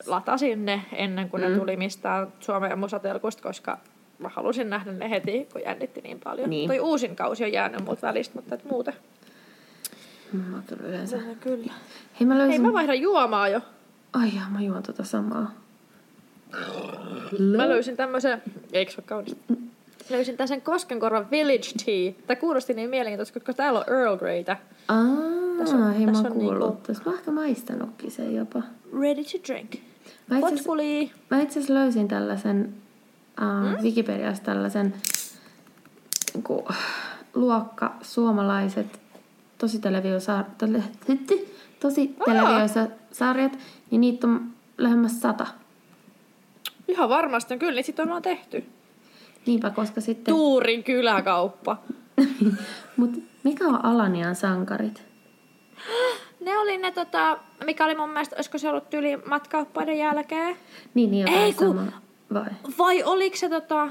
latasin 0.06 0.66
ne 0.66 0.82
ennen 0.94 1.30
kuin 1.30 1.44
mm. 1.44 1.50
ne 1.52 1.58
tuli 1.60 1.78
mistään 1.78 2.28
Suomen 2.40 2.80
musatelkusta, 2.80 3.44
koska 3.44 3.78
mä 4.20 4.30
halusin 4.30 4.70
nähdä 4.70 4.92
ne 4.92 5.10
heti, 5.10 5.48
kun 5.54 5.62
jännitti 5.62 6.02
niin 6.02 6.20
paljon. 6.24 6.50
Niin. 6.50 6.68
Toi 6.70 6.80
uusin 6.80 7.16
kausi 7.16 7.44
on 7.44 7.54
jäänyt 7.54 7.86
muut 7.86 8.02
välistä, 8.02 8.36
mutta 8.36 8.56
et 8.56 8.66
muuten. 8.72 8.94
Mä 10.34 10.62
kyllä 10.68 10.88
yleensä. 10.88 11.18
Se, 11.18 11.24
kyllä. 11.40 11.74
Hei 12.20 12.28
mä 12.28 12.34
Hei, 12.34 12.44
löysin... 12.44 12.62
mä 12.62 12.74
vaihdan 12.74 13.02
juomaa 13.02 13.50
jo. 13.50 13.62
Ai 14.14 14.30
jaa, 14.36 14.50
mä 14.50 14.62
juon 14.62 14.84
tota 14.84 15.04
samaa. 15.04 15.52
Mä 17.58 17.70
löysin 17.70 17.98
tämmöisen, 17.98 18.42
eikö 18.74 18.92
se 18.92 18.98
ole 19.02 19.06
kaunista? 19.08 19.54
Löysin 20.10 20.38
tämmöisen 20.38 20.62
Koskenkorvan 20.62 21.32
Village 21.32 21.70
Tea. 21.86 22.12
Tämä 22.28 22.40
kuulosti 22.40 22.74
niin 22.74 22.90
mielenkiintoista, 22.90 23.34
koska 23.40 23.54
täällä 23.54 23.80
on 23.80 23.94
Earl 24.00 24.18
Greytä. 24.18 24.58
Aa, 24.88 24.98
Tässä 25.58 25.76
on- 25.76 25.94
hei 25.94 26.06
mä 26.06 26.12
tässä 26.12 26.28
oon 26.28 26.32
on 26.32 26.40
kuullut. 26.40 26.68
niinku- 26.70 26.88
Tässä 26.88 27.04
mä 27.06 27.12
oon 27.12 27.20
ehkä 27.20 27.32
maistanutkin 27.32 28.12
sen 28.12 28.36
jopa. 28.36 28.62
Ready 29.02 29.24
to 29.24 29.38
drink. 29.48 29.76
Mä 30.30 30.38
itse 30.38 30.48
asiassa- 30.48 31.74
löysin 31.74 32.08
tällaisen, 32.08 32.74
äh, 33.42 33.74
Hmm? 33.76 33.84
Wikipediasta 33.84 34.46
tällaisen 34.46 34.94
niinku, 36.34 36.68
luokka 37.34 37.96
suomalaiset 38.02 39.00
tositeleviosarjat, 39.58 40.58
tositeleviosarjat, 41.80 43.58
niin 43.92 44.02
niitä 44.02 44.28
on 44.28 44.50
lähemmäs 44.78 45.22
sata. 45.22 45.48
Ihan 46.88 47.10
varmasti, 47.10 47.58
kyllä 47.58 47.76
niitä 47.76 47.86
sitten 47.86 48.06
ollaan 48.06 48.22
tehty. 48.22 48.64
Niinpä, 49.46 49.70
koska 49.70 50.02
sitten... 50.02 50.34
Tuurin 50.34 50.84
kyläkauppa. 50.84 51.78
Mut 52.98 53.12
mikä 53.44 53.68
on 53.68 53.86
Alanian 53.86 54.36
sankarit? 54.36 55.04
Ne 56.40 56.58
oli 56.58 56.78
ne, 56.78 56.92
tota, 56.92 57.38
mikä 57.66 57.86
oli 57.86 57.96
mun 57.96 58.10
mielestä, 58.10 58.36
olisiko 58.36 58.58
se 58.58 58.70
ollut 58.70 58.90
tyyli 58.90 59.18
matkaoppaiden 59.18 59.98
jälkeen? 59.98 60.56
Niin, 60.94 61.12
niin 61.12 61.28
Ei, 61.28 61.54
kun- 61.54 61.68
sama. 61.78 62.02
Vai? 62.34 62.46
Vai 62.78 63.04
oliko 63.04 63.36
se 63.36 63.50
tota, 63.50 63.90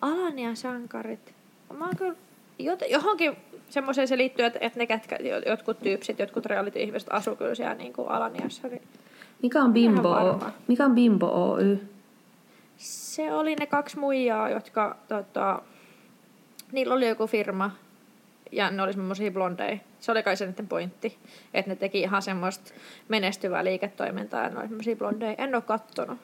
Alanian 0.00 0.56
sankarit? 0.56 1.34
Mä 1.78 1.84
oon 1.84 1.96
kyllä 1.96 2.14
jot- 2.62 2.90
johonkin 2.90 3.36
semmoiseen 3.70 4.08
se 4.08 4.16
liittyy, 4.16 4.44
että, 4.46 4.58
että 4.62 4.78
ne 4.78 4.86
ketkä, 4.86 5.16
jo- 5.20 5.38
jotkut 5.46 5.78
tyypsit, 5.78 6.18
jotkut 6.18 6.46
reality-ihmiset 6.46 7.08
asuu 7.12 7.36
kyllä 7.36 7.54
siellä 7.54 7.74
niin 7.74 7.92
kuin 7.92 8.08
Alaniassa. 8.08 8.68
Niin 8.68 8.82
Mikä 9.42 9.62
on 9.62 9.72
Bimbo, 9.72 10.08
o- 10.10 10.40
mikä 10.68 10.84
on 10.84 10.94
Bimbo 10.94 11.26
Oy? 11.52 11.78
se 12.76 13.32
oli 13.32 13.54
ne 13.54 13.66
kaksi 13.66 13.98
muijaa, 13.98 14.50
jotka 14.50 14.96
tota, 15.08 15.62
niillä 16.72 16.94
oli 16.94 17.08
joku 17.08 17.26
firma 17.26 17.70
ja 18.52 18.70
ne 18.70 18.82
oli 18.82 18.92
semmoisia 18.92 19.30
blondeja. 19.30 19.78
Se 20.00 20.12
oli 20.12 20.22
kai 20.22 20.36
se 20.36 20.46
niiden 20.46 20.68
pointti, 20.68 21.18
että 21.54 21.70
ne 21.70 21.76
teki 21.76 22.00
ihan 22.00 22.22
semmoista 22.22 22.74
menestyvää 23.08 23.64
liiketoimintaa 23.64 24.42
ja 24.42 24.48
ne 24.48 24.58
oli 24.58 24.68
semmoisia 24.68 24.96
blondeja. 24.96 25.34
En 25.38 25.54
ole 25.54 25.62
kattonut. 25.62 26.18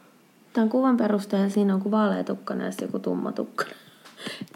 Tämän 0.52 0.68
kuvan 0.68 0.96
perusteella 0.96 1.48
siinä 1.48 1.74
on 1.74 1.80
kuin 1.80 1.92
vaaleatukkainen 1.92 2.64
ja 2.66 2.72
joku 2.86 2.98
tummatukkainen. 2.98 3.76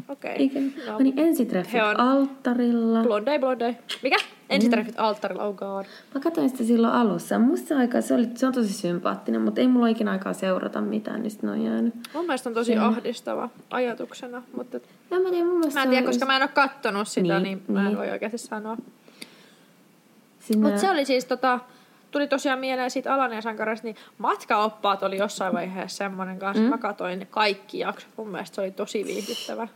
Okei. 0.09 0.31
Eikä, 0.39 0.61
No, 0.61 0.93
no, 0.93 0.99
niin 0.99 1.19
ensitreffit 1.19 1.73
he 1.75 1.83
on- 1.85 2.01
alttarilla. 2.01 3.03
blondei, 3.03 3.39
blondei. 3.39 3.77
Mikä? 4.03 4.17
Ensitreffit 4.51 4.95
alttarilla, 4.99 5.45
oh 5.45 5.55
god. 5.55 5.85
Mä 6.15 6.21
katsoin 6.21 6.51
sitä 6.51 6.65
silloin 6.65 6.95
alussa. 6.95 7.39
Musta 7.39 7.77
aika, 7.79 8.01
se, 8.01 8.15
oli, 8.15 8.29
se 8.35 8.47
on 8.47 8.53
tosi 8.53 8.73
sympaattinen, 8.73 9.41
mutta 9.41 9.61
ei 9.61 9.67
mulla 9.69 9.87
ikinä 9.89 10.11
aikaa 10.11 10.33
seurata 10.33 10.81
mitään, 10.81 11.23
niin 11.23 11.31
sitten 11.31 11.51
on 11.51 11.61
jäänyt. 11.65 11.95
Mun 12.15 12.25
mielestä 12.27 12.49
on 12.51 12.55
tosi 12.55 12.77
ahdistava 12.77 13.49
ajatuksena, 13.71 14.43
mutta 14.57 14.77
Ja 15.11 15.21
mä 15.21 15.31
tiedän, 15.31 15.49
mun 15.49 15.63
mä 15.75 15.83
en 15.83 15.91
tiedä, 15.91 16.07
koska 16.07 16.27
mä 16.27 16.37
en 16.37 16.43
ole 16.43 16.49
kattonut 16.55 17.09
sitä, 17.09 17.21
niin, 17.23 17.43
Niin, 17.43 17.59
niin 17.59 17.73
mä 17.73 17.81
en 17.81 17.87
niin. 17.87 17.99
voi 17.99 18.11
oikeasti 18.11 18.39
sanoa. 18.39 18.77
Sinne, 20.41 20.63
Mutta 20.69 20.81
se 20.81 20.91
oli 20.91 21.05
siis 21.05 21.25
tota, 21.25 21.61
tuli 22.13 22.29
tosiaan 22.29 22.59
mieleen 22.59 22.91
siitä 22.91 23.15
Alanian 23.15 23.43
sankarista, 23.43 23.87
niin 23.87 23.97
matkaoppaat 24.19 25.03
oli 25.03 25.17
jossain 25.17 25.55
vaiheessa 25.55 25.97
semmoinen 25.97 26.39
kanssa. 26.39 26.63
Mm. 26.63 26.69
Mä 26.69 26.79
katoin 26.79 27.27
kaikki 27.31 27.79
jaksot. 27.79 28.11
Mun 28.17 28.29
mielestä 28.29 28.55
se 28.55 28.61
oli 28.61 28.71
tosi 28.71 29.05
viihdyttävä. 29.05 29.69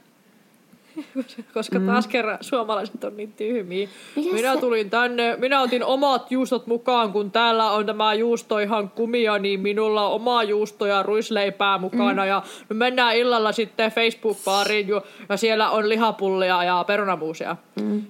Koska 1.54 1.80
taas 1.80 2.06
kerran 2.06 2.38
suomalaiset 2.40 3.04
on 3.04 3.16
niin 3.16 3.32
tyhmiä. 3.32 3.88
Mikä 4.16 4.32
minä 4.32 4.54
se- 4.54 4.60
tulin 4.60 4.90
tänne, 4.90 5.36
minä 5.36 5.60
otin 5.60 5.84
omat 5.84 6.32
juustot 6.32 6.66
mukaan, 6.66 7.12
kun 7.12 7.30
täällä 7.30 7.70
on 7.70 7.86
tämä 7.86 8.14
juusto 8.14 8.58
ihan 8.58 8.90
kumia, 8.90 9.38
niin 9.38 9.60
minulla 9.60 10.08
on 10.08 10.12
omaa 10.12 10.42
juusto 10.42 10.86
ja 10.86 11.02
ruisleipää 11.02 11.78
mukana. 11.78 12.22
Mm. 12.22 12.28
Ja 12.28 12.42
me 12.68 12.74
mennään 12.76 13.16
illalla 13.16 13.52
sitten 13.52 13.92
Facebook-baariin 13.92 14.88
ja 15.28 15.36
siellä 15.36 15.70
on 15.70 15.88
lihapullia 15.88 16.64
ja 16.64 16.84
perunamuusia. 16.86 17.56
Mm. 17.80 18.04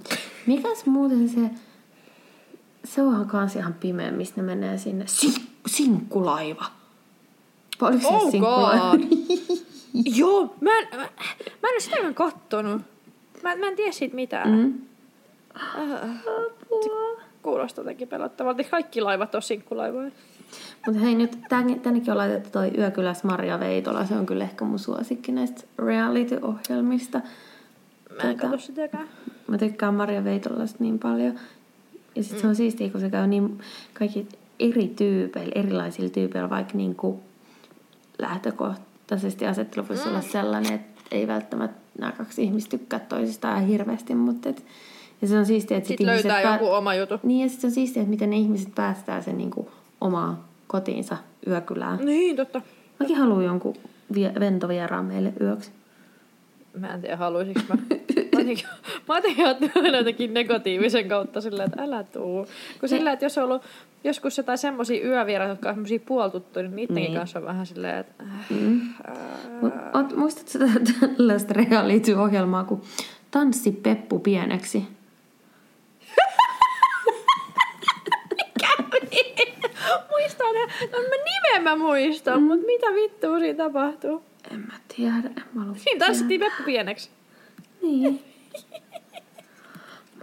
Mikäs 0.46 0.86
muuten 0.86 1.28
se... 1.28 1.40
Se 2.86 3.02
onhan 3.02 3.26
kans 3.26 3.56
ihan 3.56 3.74
pimeä, 3.74 4.10
mistä 4.10 4.40
ne 4.40 4.46
menee 4.46 4.78
sinne. 4.78 5.04
Sin- 5.06 5.46
sinkkulaiva. 5.66 6.64
Vai 7.80 7.90
Oliko 7.90 8.08
se 8.08 8.14
Oh 8.14 8.30
sinkkulaiva? 8.30 8.94
Joo, 10.18 10.54
mä 10.60 10.78
en, 10.78 10.88
mä, 10.90 10.96
mä 11.62 11.68
en 11.68 11.72
ole 11.72 11.80
sitäkään 11.80 12.14
kattonut. 12.14 12.82
Mä, 13.42 13.56
mä 13.56 13.68
en 13.68 13.76
tiedä 13.76 13.92
siitä 13.92 14.14
mitään. 14.14 14.50
Mm. 14.50 14.74
Kuulostaa 17.42 17.82
jotenkin 17.82 18.08
pelottavalta. 18.08 18.64
Kaikki 18.70 19.00
laivat 19.00 19.34
on 19.34 19.42
sinkkulaivoja. 19.42 20.10
Mutta 20.86 21.00
hei 21.00 21.14
nyt, 21.14 21.38
tän, 21.48 21.80
tännekin 21.80 22.10
on 22.10 22.18
laitettu 22.18 22.50
toi 22.50 22.70
Yökyläs 22.78 23.24
Maria 23.24 23.60
Veitola. 23.60 24.06
Se 24.06 24.14
on 24.14 24.26
kyllä 24.26 24.44
ehkä 24.44 24.64
mun 24.64 24.78
suosikki 24.78 25.32
näistä 25.32 25.62
reality-ohjelmista. 25.78 27.18
Mä 27.18 28.30
en 28.30 28.36
Tota, 28.36 28.50
katso 28.50 28.66
sitäkään. 28.66 29.08
Mä 29.46 29.58
tykkään 29.58 29.94
Maria 29.94 30.24
Veitolasta 30.24 30.76
niin 30.80 30.98
paljon. 30.98 31.38
Ja 32.16 32.22
sitten 32.22 32.40
se 32.40 32.46
on 32.46 32.56
siistiä, 32.56 32.90
kun 32.90 33.00
se 33.00 33.10
käy 33.10 33.26
niin 33.26 33.58
kaikki 33.94 34.28
eri 34.60 34.88
tyypeillä, 34.88 35.52
erilaisilla 35.54 36.10
tyypeillä, 36.10 36.50
vaikka 36.50 36.76
niin 36.76 36.94
kuin 36.94 37.20
lähtökohtaisesti 38.18 39.46
asettelu 39.46 39.88
voisi 39.88 40.08
olla 40.08 40.20
sellainen, 40.20 40.72
että 40.72 41.02
ei 41.10 41.26
välttämättä 41.26 41.80
nämä 41.98 42.12
kaksi 42.12 42.42
ihmistä 42.42 42.78
tykkää 42.78 43.00
toisistaan 43.00 43.66
hirveästi, 43.66 44.14
mutta 44.14 44.48
et, 44.48 44.64
ja 45.22 45.28
se 45.28 45.38
on 45.38 45.46
siistiä, 45.46 45.76
että 45.76 45.88
sit 45.88 45.98
Sitten 45.98 46.06
löytää 46.14 46.40
ihmiset 46.40 46.60
joku 46.60 46.74
oma 46.74 46.94
jutu. 46.94 47.14
Niin, 47.22 47.42
ja 47.42 47.48
sitten 47.48 47.68
on 47.68 47.72
siistiä, 47.72 48.02
että 48.02 48.10
miten 48.10 48.30
ne 48.30 48.36
ihmiset 48.36 48.74
päästää 48.74 49.22
sen 49.22 49.38
niin 49.38 49.50
kuin 49.50 49.68
omaan 50.00 50.38
kotiinsa 50.66 51.16
yökylään. 51.46 51.98
Niin, 52.04 52.36
totta. 52.36 52.62
Mäkin 53.00 53.16
haluan 53.16 53.44
jonkun 53.44 53.76
vie- 54.14 54.40
ventovieraan 54.40 55.04
meille 55.04 55.32
yöksi. 55.40 55.70
Mä 56.78 56.94
en 56.94 57.00
tiedä, 57.00 57.16
haluaisinko 57.16 57.60
mä. 57.68 57.76
Mä 58.46 58.48
jotenkin, 58.48 58.66
mä 59.08 59.16
jotenkin 59.16 59.44
ajattelen 59.46 59.94
jotenkin 59.94 60.34
negatiivisen 60.34 61.08
kautta 61.08 61.40
silleen, 61.40 61.68
että 61.68 61.82
älä 61.82 62.04
tuu. 62.04 62.46
Kun 62.80 62.88
sillä, 62.88 63.12
että 63.12 63.24
jos 63.24 63.38
on 63.38 63.44
ollut 63.44 63.62
joskus 64.04 64.38
jotain 64.38 64.58
semmoisia 64.58 65.06
yövieraita, 65.06 65.52
jotka 65.52 65.68
on 65.68 65.74
semmoisia 65.74 65.98
puoltuttuja, 66.06 66.62
niin 66.62 66.76
niidenkin 66.76 67.04
Niin. 67.04 67.14
kanssa 67.18 67.38
on 67.38 67.44
vähän 67.44 67.66
silleen, 67.66 67.98
että 67.98 68.24
äh, 68.24 68.46
Mm. 68.50 68.80
Mut, 69.60 69.72
oot, 69.94 70.16
muistatko 70.16 70.58
tällaista 71.00 71.54
reality-ohjelmaa 71.54 72.64
kuin 72.64 72.80
Tanssi 73.30 73.72
Peppu 73.72 74.18
pieneksi? 74.18 74.82
Muistan, 80.10 80.54
no 80.92 80.98
mä 80.98 81.16
nimen 81.24 81.62
mä 81.62 81.76
muistan, 81.76 82.40
mm. 82.42 82.46
mutta 82.46 82.66
mitä 82.66 82.86
vittua 82.86 83.38
siinä 83.38 83.64
tapahtuu? 83.64 84.22
En 84.50 84.60
mä 84.60 84.74
tiedä, 84.96 85.14
en 85.16 85.44
mä 85.54 85.60
halua 85.60 85.76
Siinä 85.76 86.06
tanssittiin 86.06 86.40
Peppu 86.40 86.62
pieneksi. 86.64 87.10
Niin. 87.82 88.20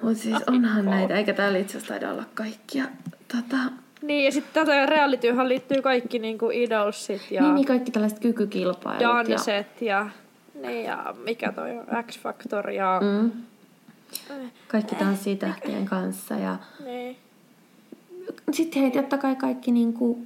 Mutta 0.01 0.19
siis 0.19 0.37
onhan 0.47 0.85
näitä, 0.85 1.15
eikä 1.15 1.33
täällä 1.33 1.57
itse 1.57 1.77
asiassa 1.77 1.93
taida 1.93 2.11
olla 2.11 2.23
kaikkia. 2.33 2.85
Tota, 3.31 3.57
Niin, 4.01 4.25
ja 4.25 4.31
sitten 4.31 4.65
tätä 4.65 4.85
realityhän 4.85 5.49
liittyy 5.49 5.81
kaikki 5.81 6.19
niinku 6.19 6.49
idolsit 6.53 7.31
ja 7.31 7.41
niin, 7.41 7.55
niin 7.55 7.65
kaikki 7.67 7.91
tällaiset 7.91 8.19
kykykilpailut. 8.19 9.01
ja, 9.01 9.09
danset 9.09 9.81
ja, 9.81 10.09
niin, 10.61 10.85
ja 10.85 11.15
mikä 11.23 11.51
toi 11.51 11.71
on, 11.77 11.85
X-Factor 12.03 12.69
ja... 12.69 13.01
mm, 13.03 13.31
kaikki 14.67 14.95
tanssii 14.95 15.35
tähtien 15.35 15.85
kanssa. 15.85 16.33
Ja 16.35 16.57
Niin. 16.85 17.17
sitten 18.51 18.81
hei, 18.81 18.91
totta 18.91 19.17
kai 19.17 19.35
kaikki 19.35 19.71
niinku, 19.71 20.19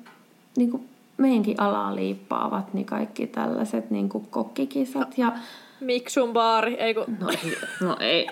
niinku 0.58 0.84
meidänkin 1.17 1.62
alaa 1.62 1.96
liippaavat, 1.96 2.74
niin 2.74 2.86
kaikki 2.86 3.28
tällaiset 3.28 3.89
niinku 3.91 4.20
kokkikisat 4.20 5.17
ja 5.17 5.32
Miksun 5.80 6.34
baari, 6.34 6.74
ei 6.74 6.94
kun... 6.94 7.06
No 7.20 7.30
ei, 7.30 7.58
no 7.82 7.98
ei. 8.00 8.28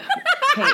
Hei. 0.58 0.66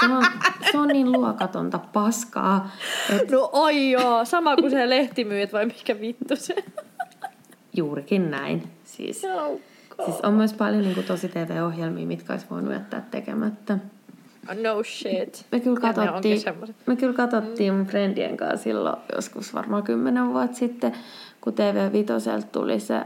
Se 0.00 0.06
on, 0.06 0.24
se 0.72 0.78
on 0.78 0.88
niin 0.88 1.12
luokatonta 1.12 1.78
paskaa, 1.78 2.70
että 3.10 3.36
No 3.36 3.50
oi 3.52 3.90
joo, 3.90 4.24
sama 4.24 4.56
kuin 4.56 4.70
se 4.70 4.88
lehtimyyjät 4.88 5.52
vai 5.52 5.66
mikä 5.66 6.00
vittu 6.00 6.36
se. 6.36 6.54
juurikin 7.76 8.30
näin. 8.30 8.70
Siis, 8.84 9.20
siis 10.04 10.20
on 10.22 10.34
myös 10.34 10.52
paljon 10.52 10.82
niin 10.82 10.94
kuin, 10.94 11.06
tosi 11.06 11.28
TV-ohjelmia, 11.28 12.06
mitkä 12.06 12.32
olisi 12.32 12.46
voinut 12.50 12.72
jättää 12.72 13.06
tekemättä. 13.10 13.78
no 14.62 14.82
shit. 14.82 15.46
Me 15.52 15.60
kyllä 15.60 15.80
katsottiin, 15.80 16.40
me 16.86 16.96
kyllä 16.96 17.14
katsottiin 17.14 17.74
mun 17.74 17.86
friendien 17.86 18.36
kanssa 18.36 18.64
silloin 18.64 18.96
joskus 19.14 19.54
varmaan 19.54 19.82
kymmenen 19.82 20.32
vuotta 20.32 20.56
sitten, 20.56 20.92
kun 21.40 21.52
TV 21.52 21.92
Vitoselta 21.92 22.46
tuli 22.46 22.80
se 22.80 23.00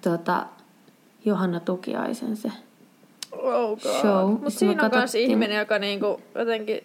tota, 0.00 0.46
Johanna 1.24 1.60
Tukiaisen 1.60 2.36
se. 2.36 2.52
Oh 3.32 3.78
Show. 3.80 4.30
Mutta 4.30 4.50
Sitten 4.50 4.68
siinä 4.68 4.82
on 4.84 4.90
myös 4.92 5.02
katsottiin- 5.02 5.30
ihminen, 5.30 5.58
joka 5.58 5.78
niinku 5.78 6.20
jotenkin... 6.34 6.80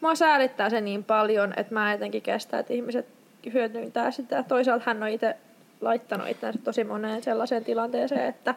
Mua 0.00 0.14
säälittää 0.14 0.70
se 0.70 0.80
niin 0.80 1.04
paljon, 1.04 1.52
että 1.56 1.74
mä 1.74 1.92
jotenkin 1.92 2.22
kestää, 2.22 2.60
että 2.60 2.72
ihmiset 2.72 3.06
hyödyntää 3.52 4.10
sitä. 4.10 4.42
Toisaalta 4.42 4.82
hän 4.86 5.02
on 5.02 5.08
itse 5.08 5.36
laittanut 5.80 6.28
itsensä 6.28 6.58
tosi 6.64 6.84
moneen 6.84 7.22
sellaiseen 7.22 7.64
tilanteeseen, 7.64 8.26
että, 8.28 8.54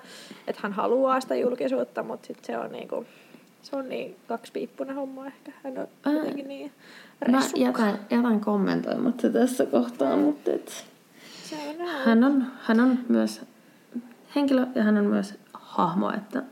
että 0.48 0.60
hän 0.64 0.74
haluaa 0.74 1.22
sitä 1.22 1.36
julkisuutta, 1.36 2.04
mutta 2.04 2.28
sit 2.28 2.46
se 2.46 2.58
on 2.58 2.72
niinku... 2.72 3.06
Se 3.62 3.76
on 3.76 3.90
niin 3.90 4.16
kaksipiippunen 4.28 4.96
homma 4.96 5.26
ehkä. 5.28 5.52
Hän 5.64 5.78
on 5.78 5.88
Ää, 6.06 6.14
jotenkin 6.14 6.48
niin 6.48 6.72
Mä 7.32 7.38
ressu. 7.40 7.58
jätän, 7.58 8.00
jätän 8.10 8.40
kommentoimatta 8.40 9.30
tässä 9.30 9.66
kohtaa, 9.66 10.18
mutta 10.18 10.52
et, 10.52 10.86
Se 11.44 11.56
on. 11.80 11.88
Hän 12.06 12.24
on, 12.24 12.46
hän 12.62 12.80
on 12.80 13.00
myös 13.08 13.42
henkilö 14.36 14.68
ja 14.76 14.84
hän 14.84 14.98
on 14.98 15.06
myös 15.06 15.40
hahmo, 15.54 16.12
että 16.12 16.44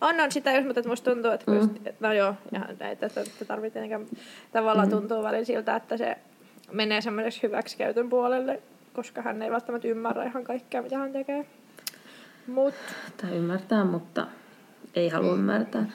On, 0.00 0.20
on 0.20 0.32
sitä 0.32 0.52
just, 0.52 0.66
mutta 0.66 0.88
musta 0.88 1.10
tuntuu, 1.10 1.30
että, 1.30 1.50
mm. 1.50 1.56
just, 1.56 1.70
että 1.76 2.08
no 2.08 2.12
joo, 2.12 2.34
ihan, 2.54 2.70
että, 2.70 2.90
että, 2.90 3.08
tietenkään, 3.60 4.06
tavallaan 4.52 4.88
mm. 4.88 4.94
tuntuu 4.94 5.22
välillä 5.22 5.44
siltä, 5.44 5.76
että 5.76 5.96
se 5.96 6.16
menee 6.72 7.00
semmoiseksi 7.00 7.42
hyväksikäytön 7.42 8.08
puolelle, 8.08 8.62
koska 8.92 9.22
hän 9.22 9.42
ei 9.42 9.50
välttämättä 9.50 9.88
ymmärrä 9.88 10.24
ihan 10.24 10.44
kaikkea, 10.44 10.82
mitä 10.82 10.98
hän 10.98 11.12
tekee. 11.12 11.46
Mut, 12.46 12.74
tai 13.22 13.36
ymmärtää, 13.36 13.84
mutta 13.84 14.26
ei 14.94 15.08
halua 15.08 15.34
ymmärtää. 15.34 15.86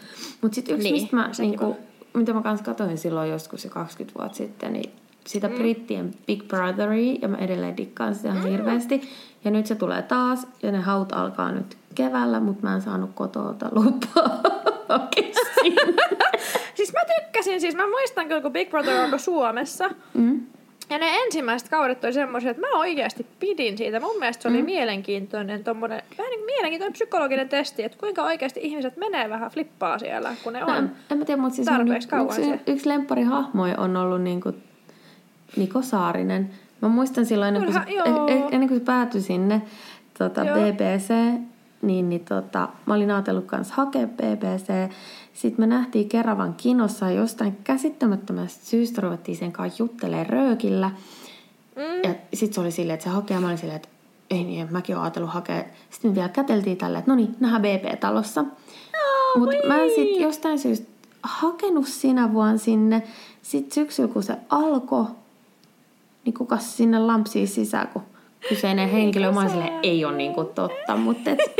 Mutta 0.41 0.55
sitten 0.55 0.75
yksi, 0.75 0.91
Niin, 0.91 1.01
mistä 1.01 1.15
mä, 1.15 1.31
niinku, 1.37 1.77
mitä 2.13 2.33
mä 2.33 2.41
kanssa 2.41 2.65
katsoin 2.65 2.97
silloin 2.97 3.29
joskus 3.29 3.61
se 3.61 3.69
20 3.69 4.19
vuotta 4.19 4.37
sitten, 4.37 4.73
niin 4.73 4.91
sitä 5.27 5.47
mm. 5.47 5.55
brittien 5.55 6.11
Big 6.27 6.43
Brotheria, 6.47 7.19
ja 7.21 7.27
mä 7.27 7.37
edelleen 7.37 7.77
dikkaan 7.77 8.15
sitä 8.15 8.33
mm. 8.33 8.41
hirveästi. 8.41 9.01
Ja 9.43 9.51
nyt 9.51 9.65
se 9.65 9.75
tulee 9.75 10.01
taas, 10.01 10.47
ja 10.63 10.71
ne 10.71 10.79
haut 10.79 11.13
alkaa 11.13 11.51
nyt 11.51 11.77
keväällä, 11.95 12.39
mutta 12.39 12.67
mä 12.67 12.75
en 12.75 12.81
saanut 12.81 13.09
kotota 13.13 13.69
lupaa. 13.71 14.41
Siis 16.75 16.93
mä 16.93 16.99
tykkäsin, 17.15 17.61
siis 17.61 17.75
mä 17.75 17.89
muistan 17.89 18.27
kyllä, 18.27 18.41
kun 18.41 18.53
Big 18.53 18.69
Brother 18.69 18.97
alkoi 18.97 19.19
Suomessa. 19.19 19.89
mm. 20.13 20.41
Ja 20.89 20.97
ne 20.97 21.05
ensimmäiset 21.25 21.69
kaudet 21.69 22.03
oli 22.03 22.13
semmoisia, 22.13 22.51
että 22.51 22.61
mä 22.61 22.79
oikeasti 22.79 23.25
pidin 23.39 23.77
siitä. 23.77 23.99
Mun 23.99 24.19
mielestä 24.19 24.41
se 24.41 24.47
oli 24.47 24.57
mm. 24.57 24.65
mielenkiintoinen, 24.65 25.63
tommonen, 25.63 26.03
vähän 26.17 26.29
niin 26.29 26.39
kuin 26.39 26.45
mielenkiintoinen 26.45 26.93
psykologinen 26.93 27.49
testi, 27.49 27.83
että 27.83 27.97
kuinka 27.97 28.23
oikeasti 28.23 28.59
ihmiset 28.63 28.97
menee 28.97 29.29
vähän 29.29 29.51
flippaa 29.51 29.99
siellä, 29.99 30.35
kun 30.43 30.53
ne 30.53 30.63
on. 30.63 30.75
En, 30.75 30.91
en 31.11 31.17
mä 31.17 31.25
tiedä, 31.25 31.41
mutta 31.41 31.55
siis 31.55 31.67
tarpeeksi 31.67 32.07
kauan 32.07 32.39
yksi, 32.39 32.59
yksi 32.67 32.89
lempparihahmoja 32.89 33.77
on 33.77 33.97
ollut 33.97 34.21
niinku 34.21 34.53
Niko 35.55 35.81
Saarinen. 35.81 36.49
Mä 36.81 36.87
muistan 36.87 37.25
silloin, 37.25 37.55
ennen 37.55 37.71
kuin, 37.73 37.83
se, 37.83 37.89
Kyllähän, 37.91 38.15
joo. 38.15 38.27
eh- 38.27 38.31
eh- 38.31 38.47
ennen 38.51 38.69
kuin 38.69 38.79
se 38.79 38.85
päätyi 38.85 39.21
sinne 39.21 39.61
tota, 40.17 40.43
Joo. 40.43 40.57
BBC, 40.57 41.13
niin, 41.81 42.09
niin 42.09 42.25
tota, 42.25 42.69
mä 42.85 42.93
olin 42.93 43.11
ajatellut 43.11 43.45
kanssa 43.45 43.73
hakea 43.77 44.07
BBC. 44.07 44.91
Sitten 45.33 45.61
me 45.63 45.67
nähtiin 45.67 46.09
Keravan 46.09 46.53
kinossa 46.53 47.05
ja 47.09 47.11
jostain 47.11 47.57
käsittämättömästä 47.63 48.65
syystä 48.65 49.01
ruvettiin 49.01 49.37
sen 49.37 49.51
kanssa 49.51 49.83
juttelemaan 49.83 50.25
röökillä. 50.25 50.91
Mm. 51.75 52.09
Ja 52.09 52.15
sitten 52.33 52.53
se 52.53 52.61
oli 52.61 52.71
silleen, 52.71 52.93
että 52.93 53.03
se 53.03 53.09
hakee, 53.09 53.39
mä 53.39 53.47
olin 53.47 53.57
silleen, 53.57 53.75
että 53.75 53.89
ei 54.29 54.43
niin, 54.43 54.67
mä 54.71 54.81
oon 54.89 55.01
ajatellut 55.01 55.29
hakea. 55.29 55.63
Sitten 55.89 56.11
me 56.11 56.15
vielä 56.15 56.29
käteltiin 56.29 56.77
tällä, 56.77 56.99
että 56.99 57.11
no 57.11 57.15
niin, 57.15 57.35
nähdään 57.39 57.61
BP-talossa. 57.61 58.41
Oh, 58.41 59.39
Mutta 59.39 59.67
mä 59.67 59.81
en 59.81 59.89
sitten 59.95 60.21
jostain 60.21 60.59
syystä 60.59 60.87
hakenut 61.23 61.87
sinä 61.87 62.33
vuonna 62.33 62.57
sinne. 62.57 63.03
Sitten 63.41 63.71
syksyllä, 63.73 64.13
kun 64.13 64.23
se 64.23 64.37
alkoi, 64.49 65.05
niin 66.25 66.33
kukas 66.33 66.77
sinne 66.77 66.99
lampsii 66.99 67.47
sisään, 67.47 67.87
kun 67.87 68.01
kyseinen 68.49 68.89
henkilö, 68.89 69.31
mä 69.31 69.39
olin 69.39 69.49
silleen, 69.49 69.79
ei 69.83 70.05
ole 70.05 70.17
niinku 70.17 70.43
totta, 70.43 70.97
mutta 70.97 71.29
et, 71.29 71.39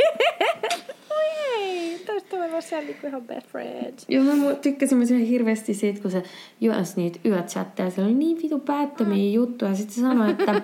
tästä 2.06 2.60
siellä 2.60 2.86
niinku 2.86 3.06
ihan 3.06 3.22
best 3.22 3.46
friends. 3.48 4.04
joo, 4.08 4.24
mä 4.24 4.54
tykkäsin 4.54 5.26
hirveästi 5.26 5.74
siitä, 5.74 6.02
kun 6.02 6.10
se 6.10 6.22
juonsi 6.60 6.92
niitä 6.96 7.18
yöchatteja, 7.24 7.90
siellä 7.90 8.08
oli 8.08 8.18
niin 8.18 8.42
vitu 8.42 8.58
päättömiä 8.58 9.32
juttuja. 9.32 9.74
Sitten 9.74 9.94
se 9.94 10.00
sanoi, 10.00 10.30
että, 10.30 10.62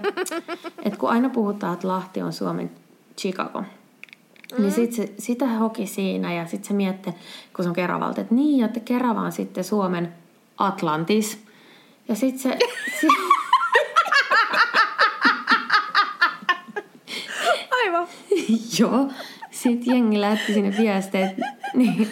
että 0.83 0.99
kun 0.99 1.09
aina 1.09 1.29
puhutaan, 1.29 1.75
että 1.75 1.89
Lahti 1.89 2.23
on 2.23 2.33
Suomen 2.33 2.71
Chicago, 3.19 3.63
Mm. 4.53 4.63
Niin 4.63 4.73
sit 4.73 4.93
se, 4.93 5.13
sitä 5.19 5.47
hoki 5.47 5.87
siinä 5.87 6.35
ja 6.35 6.47
sitten 6.47 6.69
se 6.69 6.75
mietti, 6.75 7.11
kun 7.57 7.65
se 7.65 7.69
on 7.69 7.75
Keravalta, 7.75 8.21
että 8.21 8.35
niin, 8.35 8.65
että 8.65 8.81
Kerava 8.81 9.21
on 9.21 9.33
sitten 9.33 9.65
Suomen 9.65 10.13
Atlantis. 10.59 11.39
Ja 12.09 12.15
sitten 12.15 12.39
se... 12.39 12.59
se 13.01 13.07
Aivan. 17.99 18.09
joo. 18.79 19.09
Sitten 19.51 19.95
jengi 19.95 20.21
lähetti 20.21 20.55
sinne 20.55 20.75
viesteet, 20.79 21.37
niin, 21.75 22.09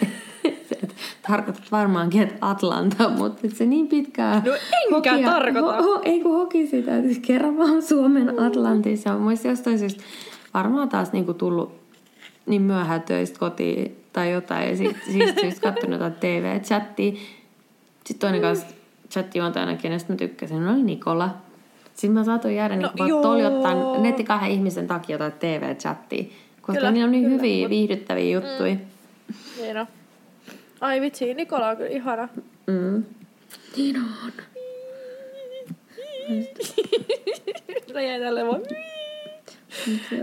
tarkoitat 1.29 1.73
varmaankin, 1.73 2.23
että 2.23 2.37
Atlanta, 2.41 3.09
mutta 3.09 3.41
että 3.45 3.59
se 3.59 3.67
niin 3.67 3.89
pitkään... 3.89 4.43
No 4.45 4.53
enkä 4.97 5.31
tarkoita. 5.31 5.83
Ho, 5.83 5.83
ho, 5.83 6.01
ei 6.05 6.21
kun 6.21 6.35
hoki 6.35 6.67
sitä, 6.67 6.97
että 6.97 7.21
kerran 7.23 7.59
vaan 7.59 7.83
Suomen 7.83 8.41
Atlantis. 8.41 9.05
Ja 9.05 9.19
muista 9.19 9.49
jostain 9.49 9.79
syystä 9.79 10.03
varmaan 10.55 10.89
taas 10.89 11.13
niinku 11.13 11.35
tullut 11.35 11.73
niin 12.47 12.63
myöhään 12.63 13.03
töistä 13.03 13.39
kotiin 13.39 13.97
tai 14.13 14.33
jotain. 14.33 14.69
Ja 14.69 14.77
sitten 14.77 15.13
siitä 15.13 15.41
syystä 15.41 15.61
katsonut 15.61 15.93
jotain 15.93 16.15
TV-chattia. 16.15 17.13
Sitten 18.05 18.19
toinen 18.19 18.41
kanssa 18.41 18.67
chattijuontajana, 19.11 19.77
kenestä 19.77 20.13
mä 20.13 20.17
tykkäsin, 20.17 20.69
oli 20.69 20.83
Nikola. 20.83 21.31
Sitten 21.97 22.11
mä 22.11 22.25
saatoin 22.25 22.57
jäädä 22.57 22.77
no, 22.77 22.91
niin 22.99 23.23
toljottaan 23.23 24.03
netti 24.03 24.25
kahden 24.25 24.51
ihmisen 24.51 24.87
takia 24.87 25.15
jotain 25.15 25.33
TV-chattia. 25.33 26.25
Koska 26.61 26.73
Kyllä, 26.73 26.91
niillä 26.91 27.05
on 27.05 27.11
niin 27.13 27.25
kyllä, 27.25 27.37
hyviä, 27.37 27.67
mut- 27.67 27.71
viihdyttäviä 27.71 28.35
juttuja. 28.41 28.77
Niin 29.63 29.77
on. 29.79 29.87
Ai 30.81 31.01
vitsi, 31.01 31.35
Nikola 31.35 31.69
on 31.69 31.77
kyllä 31.77 31.91
ihana. 31.91 32.29
Mm. 32.67 33.05
Niin 33.77 33.97
on. 33.97 34.33
Se 37.93 38.07
jäi 38.07 38.21
tälleen 38.21 38.47
vaan. 38.47 38.61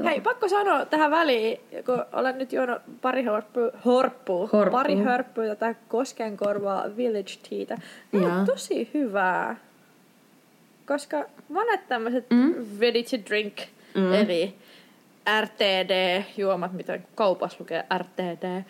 Hei, 0.05 0.21
pakko 0.21 0.47
sanoa 0.49 0.86
tähän 0.86 1.12
väliin, 1.12 1.59
kun 1.86 2.05
olen 2.13 2.38
nyt 2.38 2.53
juonut 2.53 2.77
pari 3.01 3.23
horppua, 3.23 3.69
horppua, 3.86 4.47
Horppua. 4.53 4.71
pari 4.71 4.95
hörppua 4.95 5.43
tätä 5.45 5.75
Koskenkorvaa 5.88 6.86
Village 6.97 7.33
Teatä. 7.49 7.81
On 8.13 8.45
tosi 8.45 8.89
hyvää. 8.93 9.55
Koska 10.88 11.26
monet 11.50 11.88
tämmöiset 11.88 12.26
Mm. 12.30 12.38
mm. 12.38 12.65
ready 12.80 13.04
to 13.04 13.17
drink, 13.30 13.54
Mm. 13.96 14.02
mm. 14.02 14.13
eli 14.13 14.56
RTD-juomat, 15.41 16.74
mitä 16.74 17.00
kaupassa 17.15 17.58
lukee 17.60 17.86
RTD, 17.98 18.63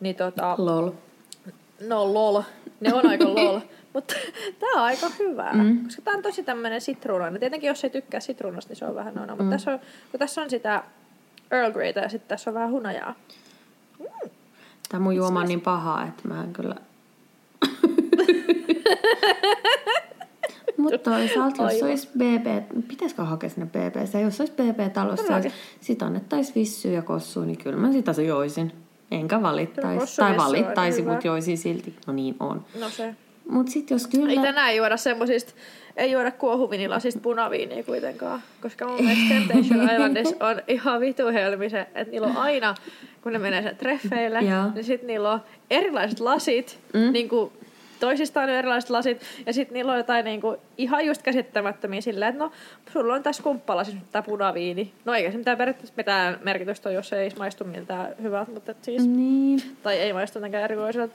niin 0.00 0.16
tota, 0.16 0.54
Lol. 0.58 0.90
no 1.88 2.14
lol, 2.14 2.42
ne 2.80 2.94
on 2.94 3.06
aika 3.08 3.24
lol. 3.34 3.60
Mutta 3.92 4.14
tää 4.58 4.68
on 4.76 4.82
aika 4.82 5.06
hyvää, 5.18 5.52
Mm. 5.52 5.60
mm. 5.64 5.84
koska 5.84 6.02
tää 6.02 6.14
on 6.14 6.22
tosi 6.22 6.42
tämmönen 6.42 6.80
sitruunainen. 6.80 7.40
Tietenkin 7.40 7.68
jos 7.68 7.84
ei 7.84 7.90
tykkää 7.90 8.20
sitruunasta, 8.20 8.70
niin 8.70 8.76
se 8.76 8.84
on 8.84 8.94
vähän 8.94 9.14
noina. 9.14 9.32
Mutta 9.32 9.44
Mm. 9.44 9.50
tässä 9.50 9.72
on, 9.72 9.78
kun 10.10 10.18
tässä 10.20 10.42
on 10.42 10.50
sitä 10.50 10.82
Earl 11.50 11.72
Greytä 11.72 12.00
ja 12.00 12.08
sitten 12.08 12.28
tässä 12.28 12.50
on 12.50 12.54
vähän 12.54 12.70
hunajaa. 12.70 13.14
Tämä 14.88 15.02
mun 15.02 15.16
juoma 15.16 15.40
on 15.40 15.46
niin 15.46 15.60
pahaa, 15.60 16.06
että 16.06 16.28
mä 16.28 16.42
en 16.44 16.52
kyllä... 16.52 16.74
Mutta 20.90 21.10
toisaalta, 21.10 21.62
jos 21.62 21.72
Aivan. 21.72 21.88
olisi 21.88 22.08
BB, 22.08 22.46
pitäisikö 22.88 23.24
hakea 23.24 23.50
sinne 23.50 23.66
BBC, 23.66 24.20
jos 24.22 24.40
olisi 24.40 24.52
BB-talossa 24.52 25.24
Todellakin. 25.26 25.52
sit 25.80 26.02
annettaisiin 26.02 26.54
vissyä 26.54 26.92
ja 26.92 27.02
kossua, 27.02 27.44
niin 27.44 27.58
kyllä 27.58 27.76
mä 27.76 27.92
sitä 27.92 28.12
se 28.12 28.22
joisin. 28.22 28.72
Enkä 29.10 29.42
valittaisi. 29.42 30.16
Tai 30.16 30.36
valittaisi, 30.36 31.02
mutta 31.02 31.26
joisin 31.26 31.58
silti. 31.58 31.94
No 32.06 32.12
niin 32.12 32.36
on. 32.40 32.64
No 32.80 32.90
se. 32.90 33.14
Mutta 33.50 33.72
sitten 33.72 33.94
jos 33.94 34.04
Ei 34.04 34.10
kyllä... 34.10 34.42
tänään 34.42 34.76
juoda 34.76 34.96
semmosista, 34.96 35.52
ei 35.96 36.12
juoda 36.12 36.30
kuohuvinilasista 36.30 37.20
punaviiniä 37.20 37.82
kuitenkaan. 37.82 38.42
Koska 38.62 38.86
mun 38.88 39.04
mielestä 39.04 39.24
Temptation 39.34 39.90
Islandissa 39.90 40.36
on 40.40 40.62
ihan 40.68 41.00
vitu 41.00 41.26
helmisen, 41.26 41.86
että 41.94 42.10
niillä 42.10 42.26
on 42.26 42.36
aina, 42.36 42.74
kun 43.22 43.32
ne 43.32 43.38
menee 43.38 43.62
sen 43.62 43.76
treffeille, 43.76 44.40
niin 44.40 44.84
sit 44.84 45.02
niillä 45.02 45.32
on 45.32 45.40
erilaiset 45.70 46.20
lasit, 46.20 46.78
mm. 46.94 47.12
niin 47.12 47.28
kuin 47.28 47.52
toisistaan 48.00 48.48
on 48.50 48.54
erilaiset 48.56 48.90
lasit, 48.90 49.22
ja 49.46 49.52
sitten 49.52 49.74
niillä 49.74 49.92
on 49.92 49.98
jotain 49.98 50.24
niin 50.24 50.40
kuin, 50.40 50.56
ihan 50.78 51.06
just 51.06 51.22
käsittämättömiä 51.22 52.00
silleen, 52.00 52.28
että 52.28 52.44
no, 52.44 52.52
sulla 52.92 53.14
on 53.14 53.22
tässä 53.22 53.42
kumppalasissa 53.42 53.98
nyt 54.00 54.10
tää 54.10 54.22
punaviini. 54.22 54.92
No 55.04 55.14
eikä 55.14 55.30
se 55.30 55.38
mitään 55.38 55.58
periaatteessa 55.58 55.94
mitään 55.96 56.38
merkitystä 56.44 56.88
ole, 56.88 56.94
jos 56.96 57.12
ei 57.12 57.30
maistu 57.38 57.64
miltään 57.64 58.14
hyvältä, 58.22 58.50
mutta 58.52 58.70
et 58.70 58.84
siis 58.84 59.06
Niin. 59.06 59.60
tai 59.82 59.98
ei 59.98 60.12
maistu 60.12 60.38
mitenkään 60.38 60.64
erikoiselta. 60.64 61.14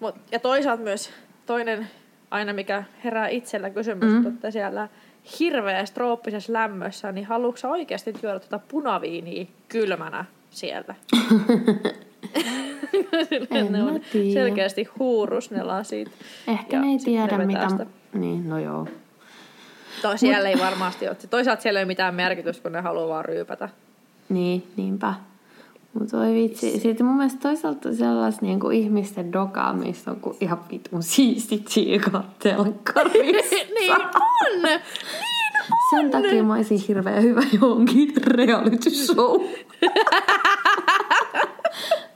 Mut, 0.00 0.14
ja 0.32 0.38
toisaalta 0.38 0.82
myös 0.82 1.10
toinen 1.46 1.88
aina, 2.30 2.52
mikä 2.52 2.84
herää 3.04 3.28
itsellä 3.28 3.70
kysymys, 3.70 4.10
Mm. 4.12 4.26
että 4.26 4.50
siellä 4.50 4.88
hirveässä 5.40 5.94
trooppisessa 5.94 6.52
lämmössä, 6.52 7.12
niin 7.12 7.26
haluatko 7.26 7.68
oikeasti 7.68 8.14
juoda 8.22 8.40
tuota 8.40 8.58
punaviiniä 8.68 9.46
kylmänä 9.68 10.24
sieltä? 10.50 10.94
En 13.50 13.72
ne 13.72 13.82
on 13.82 14.00
tiedä. 14.12 14.32
selkeästi 14.32 14.88
huurus 14.98 15.50
ne 15.50 15.62
lasit. 15.62 16.08
Ehkä 16.48 16.76
Ja 16.76 16.82
ne 16.82 16.88
ei 16.88 16.96
ne 16.96 17.02
tiedä, 17.04 17.24
vetää 17.24 17.46
mitä... 17.46 17.68
sitä. 17.68 17.86
Niin, 18.12 18.48
no 18.48 18.58
joo. 18.58 18.88
To, 20.02 20.16
siellä 20.16 20.48
ei 20.48 20.58
varmasti 20.58 21.08
ole. 21.08 21.16
Toisaalta 21.30 21.62
siellä 21.62 21.80
ei 21.80 21.84
ole 21.84 21.88
mitään 21.88 22.14
merkitystä, 22.14 22.62
kun 22.62 22.72
ne 22.72 22.80
haluaa 22.80 23.08
vaan 23.08 23.24
ryypätä. 23.24 23.68
Niin, 24.28 24.66
niinpä. 24.76 25.14
Mutta 25.92 26.16
voi 26.16 26.34
vitsi. 26.34 26.80
Sitten 26.80 27.06
mun 27.06 27.16
mielestä 27.16 27.40
toisaalta 27.40 27.94
sellaista 27.94 28.46
niinku 28.46 28.70
ihmisten 28.70 29.32
dokaamista 29.32 30.10
on 30.10 30.20
kuin 30.20 30.36
ihan 30.40 30.60
vitun 30.70 31.02
siisti 31.02 31.58
tsiikat 31.58 32.38
telkkarissa. 32.38 33.56
niin 33.74 33.92
on! 33.92 34.62
Niin 34.62 34.80
Sen 35.90 36.10
takia 36.10 36.42
mä 36.42 36.54
olisin 36.54 36.80
hirveän 36.88 37.22
hyvä 37.22 37.42
johonkin 37.52 38.12
reality 38.26 38.90
show. 38.90 39.40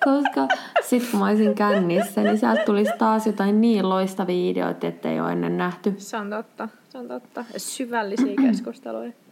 Koska 0.04 0.48
sit 0.82 1.10
kun 1.10 1.20
mä 1.20 1.26
olisin 1.26 1.54
kännissä, 1.54 2.22
niin 2.22 2.38
sieltä 2.38 2.62
tulisi 2.64 2.92
taas 2.98 3.26
jotain 3.26 3.60
niin 3.60 3.88
loistavia 3.88 4.50
ideoita, 4.50 4.86
ettei 4.86 5.20
ole 5.20 5.32
ennen 5.32 5.58
nähty. 5.58 5.94
Se 5.98 6.16
on 6.16 6.30
totta, 6.30 6.68
se 6.88 6.98
on 6.98 7.08
totta. 7.08 7.44
Ja 7.52 7.60
syvällisiä 7.60 8.34
keskusteluja. 8.42 9.12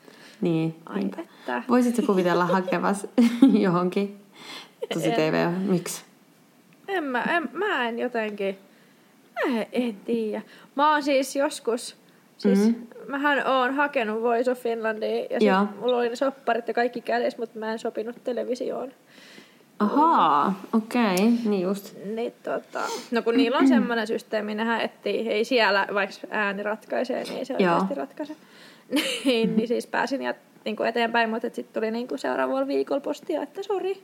Niin. 0.40 0.74
Ai 0.86 0.98
niinpä. 0.98 1.20
että. 1.22 1.62
Voisitko 1.68 2.02
kuvitella 2.06 2.44
hakevas 2.46 3.06
johonkin? 3.64 4.16
Tosi 4.94 5.08
En. 5.08 5.14
TV, 5.14 5.48
miksi? 5.68 6.04
En 6.88 7.04
mä, 7.04 7.22
en, 7.22 7.48
mä 7.52 7.88
en 7.88 7.98
jotenkin, 7.98 8.58
mä 9.34 9.56
en, 9.60 9.66
en 9.72 9.96
tiedä. 10.04 10.42
Mä 10.74 10.90
oon 10.92 11.02
siis 11.02 11.36
joskus, 11.36 11.96
siis 12.38 12.58
Mhm. 12.58 12.68
mm-hmm. 12.68 12.86
mähän 13.10 13.46
oon 13.46 13.74
hakenut 13.74 14.22
Voice 14.22 14.50
of 14.50 14.58
Finlandia 14.58 15.24
ja 15.40 15.40
sit 15.68 15.80
mulla 15.80 15.96
oli 15.96 16.08
ne 16.08 16.16
sopparit 16.16 16.68
ja 16.68 16.74
kaikki 16.74 17.00
kädessä, 17.00 17.38
mutta 17.38 17.58
mä 17.58 17.72
en 17.72 17.78
sopinut 17.78 18.24
televisioon. 18.24 18.92
Ahaa, 19.80 20.54
okei, 20.72 21.14
okay, 21.14 21.26
niin 21.44 21.62
just. 21.62 21.94
Niin, 22.04 22.32
tota, 22.42 22.80
no 23.10 23.22
kun 23.22 23.36
niillä 23.36 23.58
on 23.58 23.68
semmoinen 23.68 24.06
systeemi, 24.06 24.54
nehän 24.54 24.80
etsii, 24.80 25.28
ei 25.28 25.44
siellä, 25.44 25.86
vaikka 25.94 26.16
ääni 26.30 26.62
ratkaisee, 26.62 27.24
niin 27.24 27.46
se 27.46 27.52
oikeasti 27.52 27.94
ratkaise. 27.94 28.36
niin, 29.24 29.56
niin 29.56 29.68
siis 29.68 29.86
pääsin 29.86 30.22
ja, 30.22 30.34
niin 30.64 30.76
kuin 30.76 30.88
eteenpäin, 30.88 31.30
mutta 31.30 31.48
sitten 31.52 31.82
tuli 31.82 31.90
niin 31.90 32.08
kuin 32.08 32.18
seuraavalla 32.18 32.66
viikolla 32.66 33.00
postia, 33.00 33.42
että 33.42 33.62
sori, 33.62 34.02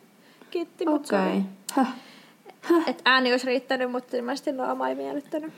kiitti, 0.51 0.87
mutta 0.87 1.17
Okei. 1.23 1.39
okay. 1.73 1.85
Höh. 2.61 2.89
Et 2.89 3.03
ääni 3.05 3.31
olisi 3.31 3.47
riittänyt, 3.47 3.91
mutta 3.91 4.17
ilmeisesti 4.17 4.53
naama 4.53 4.89
ei 4.89 4.95
miellyttänyt. 4.95 5.53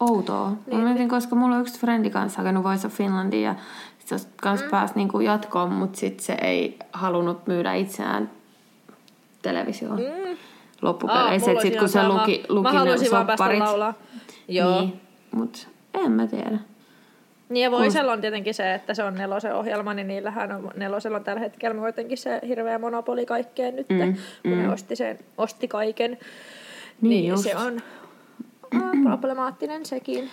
Outoa. 0.00 0.50
Mä 0.50 0.56
Niin, 0.66 0.80
mietin, 0.80 1.08
koska 1.08 1.36
mulla 1.36 1.56
on 1.56 1.62
yksi 1.62 1.80
frendi 1.80 2.10
kanssa 2.10 2.38
hakenut 2.38 2.64
Voice 2.64 2.86
of 2.86 2.92
Finlandia 2.92 3.40
ja 3.40 3.54
se 3.98 4.14
olisi 4.14 4.28
kans 4.42 4.62
mm. 4.62 4.70
pääsi 4.70 4.94
niinku 4.96 5.20
jatkoon, 5.20 5.72
mutta 5.72 5.98
sit 5.98 6.20
se 6.20 6.32
ei 6.40 6.78
halunnut 6.92 7.46
myydä 7.46 7.74
itseään 7.74 8.30
televisioon. 9.42 9.98
Mm. 9.98 10.36
Loppupeleissä, 10.82 11.50
mulla 11.50 11.60
että 11.60 11.62
sit 11.62 11.72
olisi 11.72 11.78
kun 11.78 11.88
se 11.88 11.92
sama. 11.92 12.20
luki, 12.22 12.42
luki 12.48 12.72
Mä 12.72 12.84
ne 12.84 12.98
sopparit. 12.98 13.62
Joo. 14.48 14.80
Niin. 14.80 15.00
Mut 15.32 15.68
en 15.94 16.12
mä 16.12 16.26
tiedä. 16.26 16.58
niin 17.48 17.64
ja 17.64 17.70
Voisella 17.70 18.12
on 18.12 18.20
tietenkin 18.20 18.54
se, 18.54 18.74
että 18.74 18.94
se 18.94 19.04
on 19.04 19.14
nelosen 19.14 19.54
ohjelma, 19.54 19.94
niin 19.94 20.08
niillähän 20.08 20.52
on, 20.52 20.70
nelosella 20.76 21.18
on 21.18 21.24
tällä 21.24 21.40
hetkellä 21.40 21.76
muutenkin 21.76 22.18
se 22.18 22.40
hirveä 22.48 22.78
monopoli 22.78 23.26
kaikkeen 23.26 23.76
nyt, 23.76 23.88
mm, 23.88 24.14
kun 24.42 24.52
mm. 24.52 24.58
ne 24.58 24.72
osti, 24.72 24.96
sen, 24.96 25.18
osti 25.38 25.68
kaiken. 25.68 26.10
Niin 26.10 27.10
niin 27.10 27.26
just. 27.26 27.42
se 27.42 27.56
on 27.56 27.80
äh, 28.74 29.02
problemaattinen 29.02 29.86
sekin. 29.86 30.30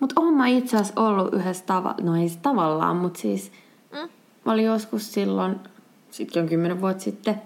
Mutta 0.00 0.20
oon 0.20 0.34
mä 0.34 0.46
itse 0.46 0.76
asiassa 0.76 1.00
ollut 1.00 1.34
yhdessä 1.34 1.64
tava... 1.66 1.94
No 2.00 2.16
ei 2.16 2.28
tavallaan, 2.42 2.96
mutta 2.96 3.20
siis... 3.20 3.52
Mm. 3.92 4.08
Mä 4.44 4.52
olin 4.52 4.64
joskus 4.64 5.12
silloin, 5.12 5.56
sitkin 6.10 6.42
on 6.42 6.48
kymmenen 6.48 6.80
vuotta 6.80 7.02
sitten, 7.02 7.42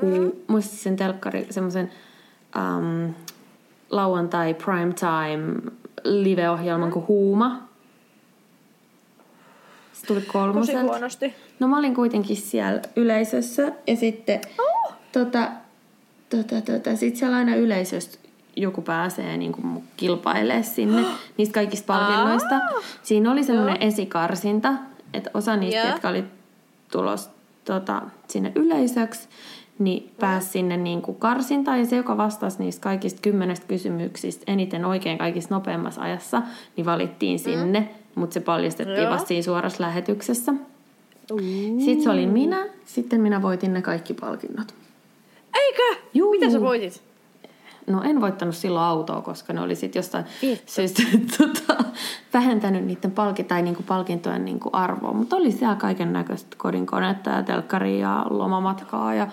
huu, 0.00 0.20
mm. 0.20 0.32
muistin 0.46 0.78
sen 0.78 0.96
telkkari, 0.96 1.46
semmoisen 1.50 1.90
um, 2.56 3.14
lauantai 3.90 4.54
prime 4.54 4.92
time 4.92 5.72
live-ohjelman 6.04 6.90
kuin 6.90 7.06
Huuma. 7.08 7.68
Se 9.92 10.06
tuli 10.06 10.20
Tosi 10.20 10.32
kolmoselta. 10.32 10.82
huonosti. 10.82 11.34
No 11.60 11.68
mä 11.68 11.78
olin 11.78 11.94
kuitenkin 11.94 12.36
siellä 12.36 12.82
yleisössä 12.96 13.72
ja 13.86 13.96
sitten 13.96 14.40
Oh. 14.58 14.92
tota, 15.12 15.48
tota, 16.30 16.60
tota, 16.60 16.96
sit 16.96 17.16
siellä 17.16 17.36
aina 17.36 17.54
yleisöstä 17.56 18.18
joku 18.56 18.82
pääsee 18.82 19.36
niin 19.36 19.52
kuin 19.52 19.84
kilpailemaan 19.96 20.64
sinne 20.64 21.04
niistä 21.36 21.54
kaikista 21.54 21.86
palkinnoista. 21.86 22.60
Siinä 23.02 23.32
oli 23.32 23.44
semmoinen 23.44 23.76
esikarsinta, 23.82 24.72
että 25.14 25.30
osa 25.34 25.56
niistä, 25.56 25.80
Joo. 25.80 25.90
jotka 25.90 26.08
oli 26.08 26.24
tulos 26.92 27.30
tota, 27.64 28.02
sinne 28.28 28.52
yleisöksi, 28.54 29.28
niin 29.80 30.10
pääsi 30.20 30.48
sinne 30.48 30.76
niin 30.76 31.02
kuin 31.02 31.16
karsintaan 31.16 31.78
ja 31.78 31.86
se, 31.86 31.96
joka 31.96 32.16
vastasi 32.16 32.58
niistä 32.58 32.82
kaikista 32.82 33.20
kymmenestä 33.22 33.66
kysymyksistä 33.66 34.52
eniten 34.52 34.84
oikein 34.84 35.18
kaikista 35.18 35.54
nopeammassa 35.54 36.02
ajassa, 36.02 36.42
niin 36.76 36.86
valittiin 36.86 37.38
sinne, 37.38 37.88
mutta 38.14 38.34
se 38.34 38.40
paljastettiin 38.40 39.02
Joo. 39.02 39.10
vasta 39.10 39.28
siinä 39.28 39.42
suorassa 39.42 39.82
lähetyksessä. 39.82 40.54
Sitten 41.78 42.02
se 42.02 42.10
olin 42.10 42.28
minä, 42.28 42.66
sitten 42.84 43.20
minä 43.20 43.42
voitin 43.42 43.72
ne 43.72 43.82
kaikki 43.82 44.14
palkinnot. 44.14 44.74
Eikö? 45.54 46.00
Juu. 46.14 46.30
Mitä 46.30 46.50
sä 46.50 46.60
voitit? 46.60 47.02
No 47.86 48.02
en 48.02 48.20
voittanut 48.20 48.56
silloin 48.56 48.84
autoa, 48.84 49.20
koska 49.20 49.52
ne 49.52 49.60
oli 49.60 49.74
sitten 49.74 49.98
jostain 49.98 50.24
Vittu. 50.42 50.72
syystä 50.72 51.02
tota, 51.38 51.84
vähentänyt 52.32 52.84
niiden 52.84 53.10
palki, 53.10 53.44
tai 53.44 53.62
niinku 53.62 53.82
palkintojen 53.82 54.44
niinku 54.44 54.70
arvoa. 54.72 55.12
Mutta 55.12 55.36
oli 55.36 55.52
siellä 55.52 55.76
kaiken 55.76 56.12
näköistä 56.12 56.56
kodinkonetta 56.58 57.30
ja 57.30 57.42
telkkaria 57.42 57.98
ja 57.98 58.26
lomamatkaa 58.30 59.14
ja 59.14 59.28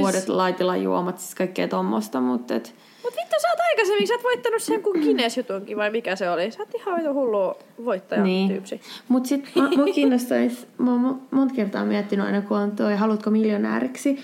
Vuodet 0.00 0.28
laitilla 0.28 0.76
juomat, 0.76 1.18
siis 1.18 1.34
kaikkea 1.34 1.68
tommosta. 1.68 2.20
Mutta 2.20 2.54
et, 2.54 2.74
Mut 3.04 3.14
vittu, 3.16 3.36
sä 3.42 3.48
oot 3.48 3.58
aikaisemmin, 3.70 4.08
sä 4.08 4.14
oot 4.14 4.22
voittanut 4.24 4.62
sen 4.62 4.82
kuin 4.82 5.00
Guinness-jutunkin, 5.02 5.76
vai 5.76 5.90
mikä 5.90 6.16
se 6.16 6.30
oli? 6.30 6.50
Sä 6.50 6.62
oot 6.62 6.74
ihan 6.74 6.96
vittu 6.96 7.14
hullu 7.14 7.54
voittajatyypsi. 7.84 8.74
niin. 8.74 8.84
Mutta 9.08 9.28
sitten 9.28 9.52
mua 9.76 9.84
kiinnostaisi, 9.94 10.66
mä 10.78 10.90
oon 10.90 11.04
mo- 11.14 11.34
monta 11.36 11.54
kertaa 11.54 11.84
miettinyt 11.84 12.26
aina, 12.26 12.42
kun 12.42 12.56
on 12.58 12.70
toi 12.70 12.96
Haluatko 12.96 13.30
miljonääriksi? 13.30 14.18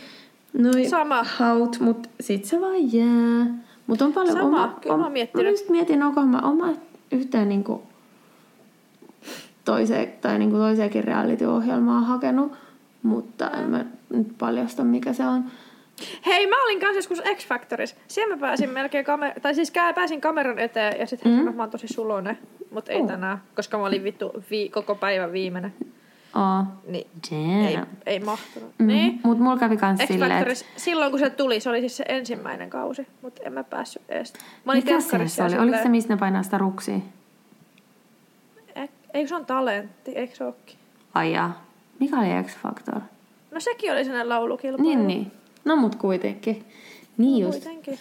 Noi 0.52 0.84
Sama. 0.88 1.24
haut, 1.24 1.80
mutta 1.80 2.08
sit 2.20 2.44
se 2.44 2.60
vaan 2.60 2.92
jää. 2.92 3.46
Mutta 3.86 4.04
on 4.04 4.12
paljon 4.12 4.36
Sama, 4.36 4.46
oma, 4.64 4.78
kyllä 4.80 4.96
mä 4.96 5.02
oon 5.02 5.12
miettinyt. 5.12 5.46
Mä 5.46 5.50
just 5.50 5.68
mietin, 5.68 6.02
onko 6.02 6.22
mä 6.22 6.38
oma 6.38 6.68
yhtään 7.12 7.48
niinku 7.48 7.82
toiseen, 9.64 10.12
tai 10.20 10.38
niinku 10.38 10.56
toiseenkin 10.56 11.04
reality-ohjelmaa 11.04 12.00
hakenut, 12.00 12.52
mutta 13.04 13.50
en 13.50 13.70
mä 13.70 13.84
nyt 14.10 14.28
paljasta, 14.38 14.84
mikä 14.84 15.12
se 15.12 15.26
on. 15.26 15.44
Hei, 16.26 16.46
mä 16.46 16.64
olin 16.64 16.80
kanssa 16.80 16.98
joskus 16.98 17.20
X-Factorissa. 17.20 17.96
Siellä 18.08 18.36
mä 18.36 18.40
pääsin 18.40 18.70
melkein 18.70 19.04
kamer- 19.06 19.40
tai 19.40 19.54
siis 19.54 19.72
pääsin 19.94 20.20
kameran 20.20 20.58
eteen 20.58 21.00
ja 21.00 21.06
sitten 21.06 21.38
että 21.38 21.50
mä 21.52 21.62
oon 21.62 21.70
tosi 21.70 21.86
sulonen. 21.88 22.38
Mutta 22.70 22.92
ei 22.92 23.00
Oh. 23.00 23.06
tänään, 23.06 23.42
koska 23.56 23.78
mä 23.78 23.84
olin 23.86 24.04
vittu 24.04 24.44
vi- 24.50 24.68
koko 24.68 24.94
päivän 24.94 25.32
viimeinen. 25.32 25.74
Aa, 26.34 26.80
Niin 26.86 27.06
damn. 27.30 27.66
ei, 27.66 27.78
ei 28.06 28.20
mahtunut. 28.20 28.72
Mm, 28.78 28.86
Niin. 28.86 29.20
Mut 29.24 29.38
mulla 29.38 29.58
kävi 29.58 29.76
kans 29.76 30.00
silleen, 30.06 30.32
että 30.32 30.44
X-Factorissa, 30.54 30.66
silloin 30.76 31.10
kun 31.10 31.20
se 31.20 31.30
tuli, 31.30 31.60
se 31.60 31.70
oli 31.70 31.80
siis 31.80 31.96
se 31.96 32.04
ensimmäinen 32.08 32.70
kausi, 32.70 33.06
mutta 33.22 33.42
en 33.44 33.52
mä 33.52 33.64
päässyt 33.64 34.02
edes. 34.08 34.32
Mä 34.64 34.72
olin 34.72 34.84
mikä 34.84 35.00
se, 35.00 35.28
se 35.28 35.42
oli? 35.44 35.58
Oliko 35.58 35.78
se, 35.82 35.88
missä 35.88 36.14
ne 36.14 36.18
painaa 36.18 36.42
sitä 36.42 36.58
ruksia? 36.58 36.98
E- 38.74 38.86
Eikö 39.14 39.28
se 39.28 39.34
on 39.34 39.46
talentti, 39.46 40.10
eikö 40.12 40.34
se 40.36 40.44
ookin? 40.44 40.76
Ai 41.14 41.32
jaa. 41.32 41.63
Mikä 42.00 42.16
oli 42.18 42.42
X-Factor? 42.44 43.00
No 43.50 43.60
sekin 43.60 43.92
oli 43.92 44.04
sellainen 44.04 44.28
laulukilpailu. 44.28 44.82
Niin, 44.88 45.06
niin. 45.06 45.32
No 45.64 45.76
mut 45.76 45.94
kuitenkin. 45.94 46.64
Niin 47.18 47.42
just. 47.44 47.62
Kuitenkin. 47.64 47.98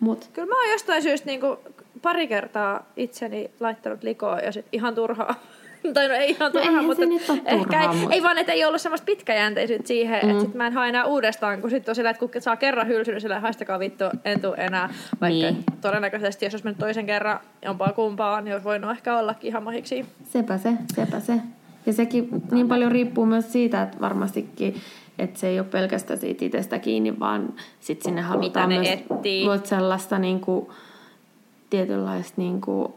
Mut 0.00 0.30
Kyllä 0.32 0.48
mä 0.48 0.54
oon 0.62 0.70
jostain 0.72 1.02
syystä 1.02 1.26
niinku 1.26 1.58
pari 2.02 2.26
kertaa 2.26 2.86
itseni 2.96 3.50
laittanut 3.60 4.02
likoon 4.02 4.38
ja 4.44 4.52
sit 4.52 4.66
ihan 4.72 4.94
turhaa. 4.94 5.34
tai 5.94 6.08
no 6.08 6.14
ei 6.14 6.30
ihan 6.30 6.52
No 6.54 6.60
turhaa, 6.60 6.80
se 6.80 6.86
mutta 6.86 7.02
ehkä 7.44 7.56
turhaa, 7.56 7.82
ei, 7.82 7.88
mut- 8.00 8.12
ei 8.12 8.22
vaan, 8.22 8.38
että 8.38 8.52
ei 8.52 8.64
ollut 8.64 8.80
semmoista 8.80 9.04
pitkäjänteisyyttä 9.04 9.88
siihen, 9.88 10.20
mm. 10.24 10.30
että 10.30 10.44
sit 10.44 10.54
mä 10.54 10.66
en 10.66 10.72
hae 10.72 10.88
enää 10.88 11.04
uudestaan, 11.04 11.60
kun 11.60 11.70
sit 11.70 11.88
on 11.88 11.94
sillä, 11.94 12.10
että 12.10 12.20
kun 12.20 12.30
saa 12.38 12.56
kerran 12.56 12.86
hylsyn, 12.88 13.14
niin 13.14 13.20
sillä 13.20 13.40
haistakaa 13.40 13.78
vittu, 13.78 14.04
en 14.24 14.40
tuu 14.40 14.54
enää. 14.56 14.88
Vaikka 15.20 15.26
Niin. 15.28 15.64
todennäköisesti, 15.80 16.44
jos 16.46 16.54
olisi 16.54 16.64
mennyt 16.64 16.78
toisen 16.78 17.06
kerran 17.06 17.40
jompaa 17.64 17.92
kumpaa, 17.92 18.40
niin 18.40 18.52
olisi 18.52 18.64
voinut 18.64 18.90
ehkä 18.90 19.18
ollakin 19.18 19.48
ihan 19.48 19.62
mahiksi. 19.62 20.06
sepä 20.24 20.58
se, 20.58 20.72
sepä 20.94 21.20
se. 21.20 21.32
Ja 21.86 21.92
sekin 21.92 22.28
niin 22.50 22.68
paljon 22.68 22.92
riippuu 22.92 23.26
myös 23.26 23.52
siitä, 23.52 23.82
että 23.82 24.00
varmastikin, 24.00 24.74
että 25.18 25.40
se 25.40 25.48
ei 25.48 25.58
ole 25.58 25.68
pelkästään 25.68 26.18
siitä 26.18 26.44
itsestä 26.44 26.78
kiinni, 26.78 27.20
vaan 27.20 27.52
sit 27.80 28.02
sinne 28.02 28.20
halutaan 28.20 28.68
ne 28.68 28.74
myös 28.74 28.88
etsii. 28.88 29.44
luot 29.44 29.66
sellaista 29.66 30.18
niinku, 30.18 30.72
tietynlaista 31.70 32.34
niinku, 32.36 32.94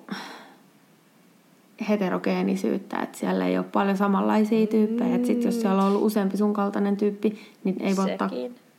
heterogeenisyyttä, 1.90 3.00
että 3.00 3.18
siellä 3.18 3.48
ei 3.48 3.58
ole 3.58 3.66
paljon 3.74 3.98
samanlaisia 3.98 4.68
tyyppejä. 4.68 5.16
Että 5.16 5.28
sit 5.28 5.44
jos 5.44 5.62
siellä 5.62 5.84
on 5.84 5.88
ollut 5.88 6.04
useampi 6.04 6.38
sun 6.38 6.54
kaltainen 6.54 6.98
tyyppi, 6.98 7.40
niin 7.64 7.76
ei 7.80 7.96
voi 7.96 8.12
ottaa 8.12 8.30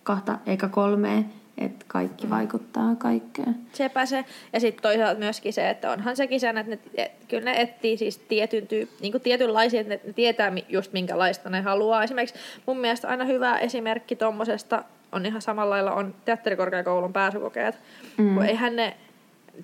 kahta 0.03 0.39
eikä 0.47 0.69
kolmea, 0.69 1.23
että 1.59 1.85
kaikki 1.89 2.31
vaikuttaa 2.31 2.95
kaikkeen. 2.95 3.57
Sepä 3.73 4.07
se. 4.07 4.25
Ja 4.53 4.61
sitten 4.61 4.83
toisaalta 4.83 5.19
myöskin 5.19 5.53
se, 5.53 5.71
että 5.71 5.91
onhan 5.91 6.17
sekin 6.17 6.41
sen, 6.41 6.59
että 6.59 6.71
ne, 6.73 6.79
et, 6.95 7.13
kyllä 7.29 7.45
ne 7.45 7.61
etsii 7.61 7.97
siis 7.97 8.19
tietyn 8.19 8.67
tyyp, 8.67 8.91
niin 9.01 9.21
tietynlaisia, 9.21 9.81
että 9.81 9.95
ne, 9.95 10.01
ne 10.07 10.13
tietää 10.13 10.53
just 10.69 10.93
minkälaista 10.93 11.51
ne 11.51 11.61
haluaa. 11.61 12.05
Esimerkiksi 12.05 12.41
mun 12.67 12.79
mielestä 12.79 13.09
aina 13.09 13.25
hyvä 13.25 13.59
esimerkki 13.59 14.17
tommosesta 14.17 14.85
on 15.13 15.27
ihan 15.27 15.43
samalla 15.43 15.75
lailla 15.75 15.93
on 15.93 16.15
teatterikorkeakoulun 16.25 17.13
pääsykokeet. 17.13 17.79
Mm. 18.17 18.35
Kun 18.35 18.45
eihän 18.45 18.77
ne, 18.77 18.97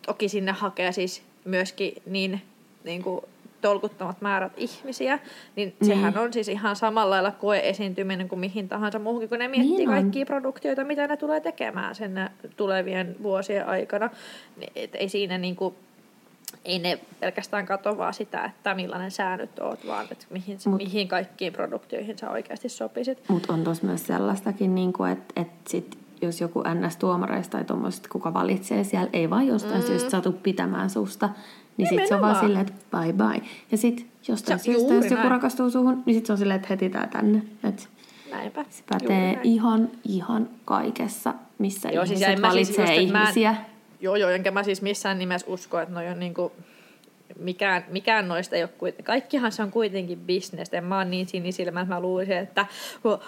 toki 0.07 0.29
sinne 0.29 0.53
hakee 0.53 0.93
siis 0.93 1.23
myöskin 1.45 2.03
niin, 2.07 2.43
niin 2.85 3.03
kuin 3.03 3.25
tolkuttomat 3.69 4.21
määrät 4.21 4.53
ihmisiä, 4.57 5.19
niin 5.57 5.75
Niin. 5.81 5.87
sehän 5.87 6.19
on 6.19 6.33
siis 6.33 6.49
ihan 6.49 6.77
samalla 6.77 7.11
lailla 7.11 7.31
koeesiintyminen 7.31 8.29
kuin 8.29 8.39
mihin 8.39 8.69
tahansa 8.69 8.99
muuhunkin, 8.99 9.29
kun 9.29 9.39
ne 9.39 9.49
miettii 9.49 9.77
Niin 9.77 9.89
on. 9.89 9.95
kaikkia 9.95 10.27
produktioita, 10.27 10.85
mitä 10.85 11.07
ne 11.07 11.17
tulee 11.17 11.41
tekemään 11.41 11.95
sen 11.95 12.31
tulevien 12.57 13.17
vuosien 13.23 13.67
aikana. 13.69 14.11
Niin, 14.57 14.73
et 14.77 14.95
ei 14.95 15.09
siinä 15.09 15.39
niinku, 15.39 15.75
ei 16.65 16.79
ne 16.79 16.99
pelkästään 17.21 17.67
katso 17.67 17.99
vaan 17.99 18.15
sitä, 18.15 18.45
että 18.45 18.75
millainen 18.75 19.11
sä 19.11 19.37
nyt 19.37 19.59
oot, 19.59 19.87
vaan 19.87 20.07
että 20.11 20.27
mihin, 20.31 20.59
Mut- 20.69 20.77
mihin 20.77 21.09
kaikkiin 21.09 21.53
produktioihin 21.53 22.19
sä 22.19 22.31
oikeasti 22.31 22.69
sopisit. 22.69 23.23
Mutta 23.29 23.53
on 23.53 23.65
tuossa 23.65 23.87
myös 23.87 24.07
sellaistakin, 24.07 24.75
niin 24.75 24.93
että 25.13 25.41
et 25.41 25.49
sit, 25.69 25.99
jos 26.23 26.41
joku 26.41 26.63
NS-tuomareista 26.63 27.51
tai 27.51 27.65
tuommoiset, 27.65 28.09
kuka 28.09 28.35
valitsee 28.35 28.85
siellä, 28.85 29.09
ei 29.13 29.31
vaan 29.31 29.47
jostain 29.47 29.81
mm. 29.81 29.87
syystä 29.87 30.11
satu 30.11 30.33
pitämään 30.33 30.91
susta, 30.91 31.29
Niin 31.77 31.89
sit 31.89 32.07
se 32.07 32.15
on 32.15 32.21
vaan 32.21 32.41
silleen, 32.41 32.67
että 32.67 32.99
bye 32.99 33.13
bye. 33.13 33.43
Ja 33.73 33.79
sit 33.79 34.07
jostain 34.29 34.59
Se- 34.59 34.63
syystä, 34.65 34.95
jos 34.95 35.05
joku 35.05 35.15
näin. 35.15 35.31
rakastuu 35.31 35.71
suhun, 35.71 36.03
niin 36.07 36.15
sit 36.15 36.27
se 36.27 36.33
on 36.33 36.39
silleen, 36.39 36.57
että 36.57 36.69
heti 36.71 36.91
tää 36.91 37.07
tänne. 37.07 37.43
Et 37.65 37.89
Näinpä. 38.31 38.65
se 38.71 38.83
pätee 38.89 39.41
ihan, 39.43 39.91
ihan 40.09 40.49
kaikessa, 40.65 41.35
missä 41.59 41.89
Joo, 41.91 42.07
siis 42.07 42.21
ihmiset 42.21 42.37
siis 42.39 42.43
valitsee 42.49 42.85
just, 42.85 42.99
että 43.01 43.13
mä 43.13 43.19
en- 43.21 43.25
ihmisiä. 43.25 43.57
Joo, 44.01 44.17
joo, 44.17 44.31
enkä 44.31 44.51
mä 44.51 44.63
siis 44.63 44.83
missään 44.83 45.19
nimessä 45.19 45.47
usko, 45.51 45.81
että 45.81 45.95
noi 45.95 46.09
on 46.09 46.19
niinku, 46.19 46.53
mikään, 47.39 47.85
mikään 47.91 48.29
noista 48.29 48.57
ei 48.57 48.63
ole 48.63 48.71
kuitenkin, 48.79 49.05
kaikkihan 49.05 49.53
se 49.53 49.63
on 49.63 49.71
kuitenkin 49.71 50.19
bisnes. 50.21 50.69
En 50.73 50.85
mä 50.85 50.99
oon 50.99 51.11
niin 51.11 51.27
sinisilmä, 51.29 51.81
että 51.81 51.95
mä 51.95 52.01
luulisin, 52.01 52.37
että 52.37 52.67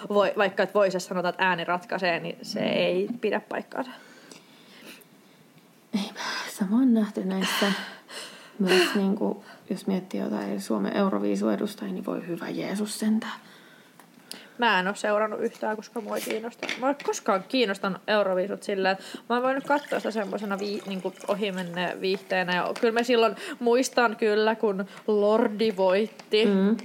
voi, 0.09 0.33
vaikka 0.37 0.63
et 0.63 0.73
voisi 0.73 0.99
sanoa, 0.99 1.29
että 1.29 1.45
ääni 1.47 1.63
ratkaisee, 1.63 2.19
niin 2.19 2.37
se 2.41 2.59
ei 2.59 3.07
pidä 3.21 3.39
paikkaansa. 3.39 3.91
Sama 6.59 6.77
on 6.77 6.93
nähty 6.93 7.25
näissä 7.25 7.71
myös, 8.59 8.95
niin 8.95 9.15
kuin, 9.15 9.37
jos 9.69 9.87
miettii 9.87 10.19
jotain 10.19 10.61
Suomen 10.61 10.97
Euroviisuedustajia, 10.97 11.93
niin 11.93 12.05
voi 12.05 12.27
hyvä 12.27 12.49
Jeesus 12.49 12.99
sentään. 12.99 13.39
Mä 14.57 14.79
en 14.79 14.87
ole 14.87 14.95
seurannut 14.95 15.39
yhtään, 15.41 15.75
koska 15.75 16.01
mua 16.01 16.15
ei 16.15 16.21
kiinnosta. 16.21 16.67
Mä 16.79 16.89
en 16.89 16.95
koskaan 17.03 17.43
kiinnostanut 17.47 18.01
Euroviisut 18.07 18.63
silleen, 18.63 18.93
että 18.93 19.03
mä 19.29 19.35
oon 19.35 19.43
voinut 19.43 19.63
katsoa 19.63 19.99
sitä 19.99 20.11
semmoisena 20.11 20.59
vii, 20.59 20.81
niin 20.85 21.01
ohimenne 21.27 21.97
viihteenä. 22.01 22.55
Ja 22.55 22.71
kyllä 22.81 22.93
mä 22.93 23.03
silloin 23.03 23.35
muistan 23.59 24.15
kyllä, 24.15 24.55
kun 24.55 24.85
Lordi 25.07 25.73
voitti. 25.77 26.45
Mm. 26.45 26.77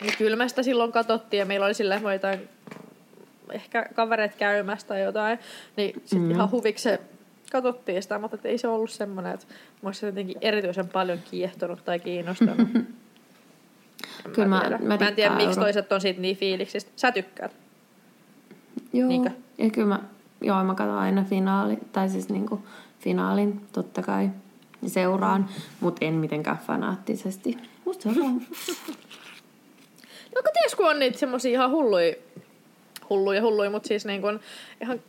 Niin 0.00 0.14
kyllä 0.18 0.36
me 0.36 0.48
sitä 0.48 0.62
silloin 0.62 0.92
katsottiin 0.92 1.38
ja 1.38 1.46
meillä 1.46 1.66
oli 1.66 1.74
että 1.74 2.12
jotain 2.12 2.48
ehkä 3.52 3.86
kavereet 3.94 4.34
käymästä 4.34 4.88
tai 4.88 5.02
jotain. 5.02 5.38
Niin 5.76 5.94
sitten 5.94 6.22
mm. 6.22 6.30
ihan 6.30 6.50
huvikseen 6.50 6.98
katsottiin 7.50 8.02
sitä, 8.02 8.18
mutta 8.18 8.38
ei 8.44 8.58
se 8.58 8.68
ollut 8.68 8.90
semmoinen, 8.90 9.34
että 9.34 9.46
mä 9.82 9.88
olisin 9.88 10.06
jotenkin 10.06 10.36
erityisen 10.40 10.88
paljon 10.88 11.18
kiehtonut 11.30 11.84
tai 11.84 11.98
kiinnostanut. 11.98 12.68
En 14.26 14.32
Kyllä 14.32 14.48
mä- 14.48 14.60
tiedä. 14.60 14.78
mä 14.78 14.96
mä 14.96 15.08
en 15.08 15.14
tiedä, 15.14 15.30
miksi 15.34 15.48
euro- 15.50 15.62
toiset 15.62 15.92
on 15.92 16.00
siitä 16.00 16.20
niin 16.20 16.36
fiiliksistä. 16.36 16.90
Sä 16.96 17.12
tykkäät. 17.12 17.52
Joo, 18.92 19.08
Niinkö? 19.08 19.30
ja 19.58 19.70
kyllä 19.70 19.88
mä, 19.88 20.00
joo, 20.40 20.64
mä 20.64 20.74
katson 20.74 20.98
aina 20.98 21.24
finaali, 21.24 21.78
tai 21.92 22.08
siis 22.08 22.28
niinku 22.28 22.62
finaalin 23.00 23.60
totta 23.72 24.02
kai, 24.02 24.30
seuraan, 24.86 25.48
mutta 25.80 26.04
en 26.04 26.14
mitenkään 26.14 26.58
fanaattisesti. 26.66 27.56
Musta 27.84 28.14
se 28.14 28.20
on 28.20 28.42
No 30.34 30.42
kun 30.42 30.52
ties, 30.62 30.74
kun 30.74 30.88
on 30.90 30.98
niitä 30.98 31.18
semmosia 31.18 31.50
ihan 31.52 31.70
hulluja, 31.70 32.14
hulluja, 33.10 33.42
hulluja, 33.42 33.70
mutta 33.70 33.88
siis 33.88 34.04
niin 34.06 34.20
kuin 34.20 34.40
ihan 34.82 35.00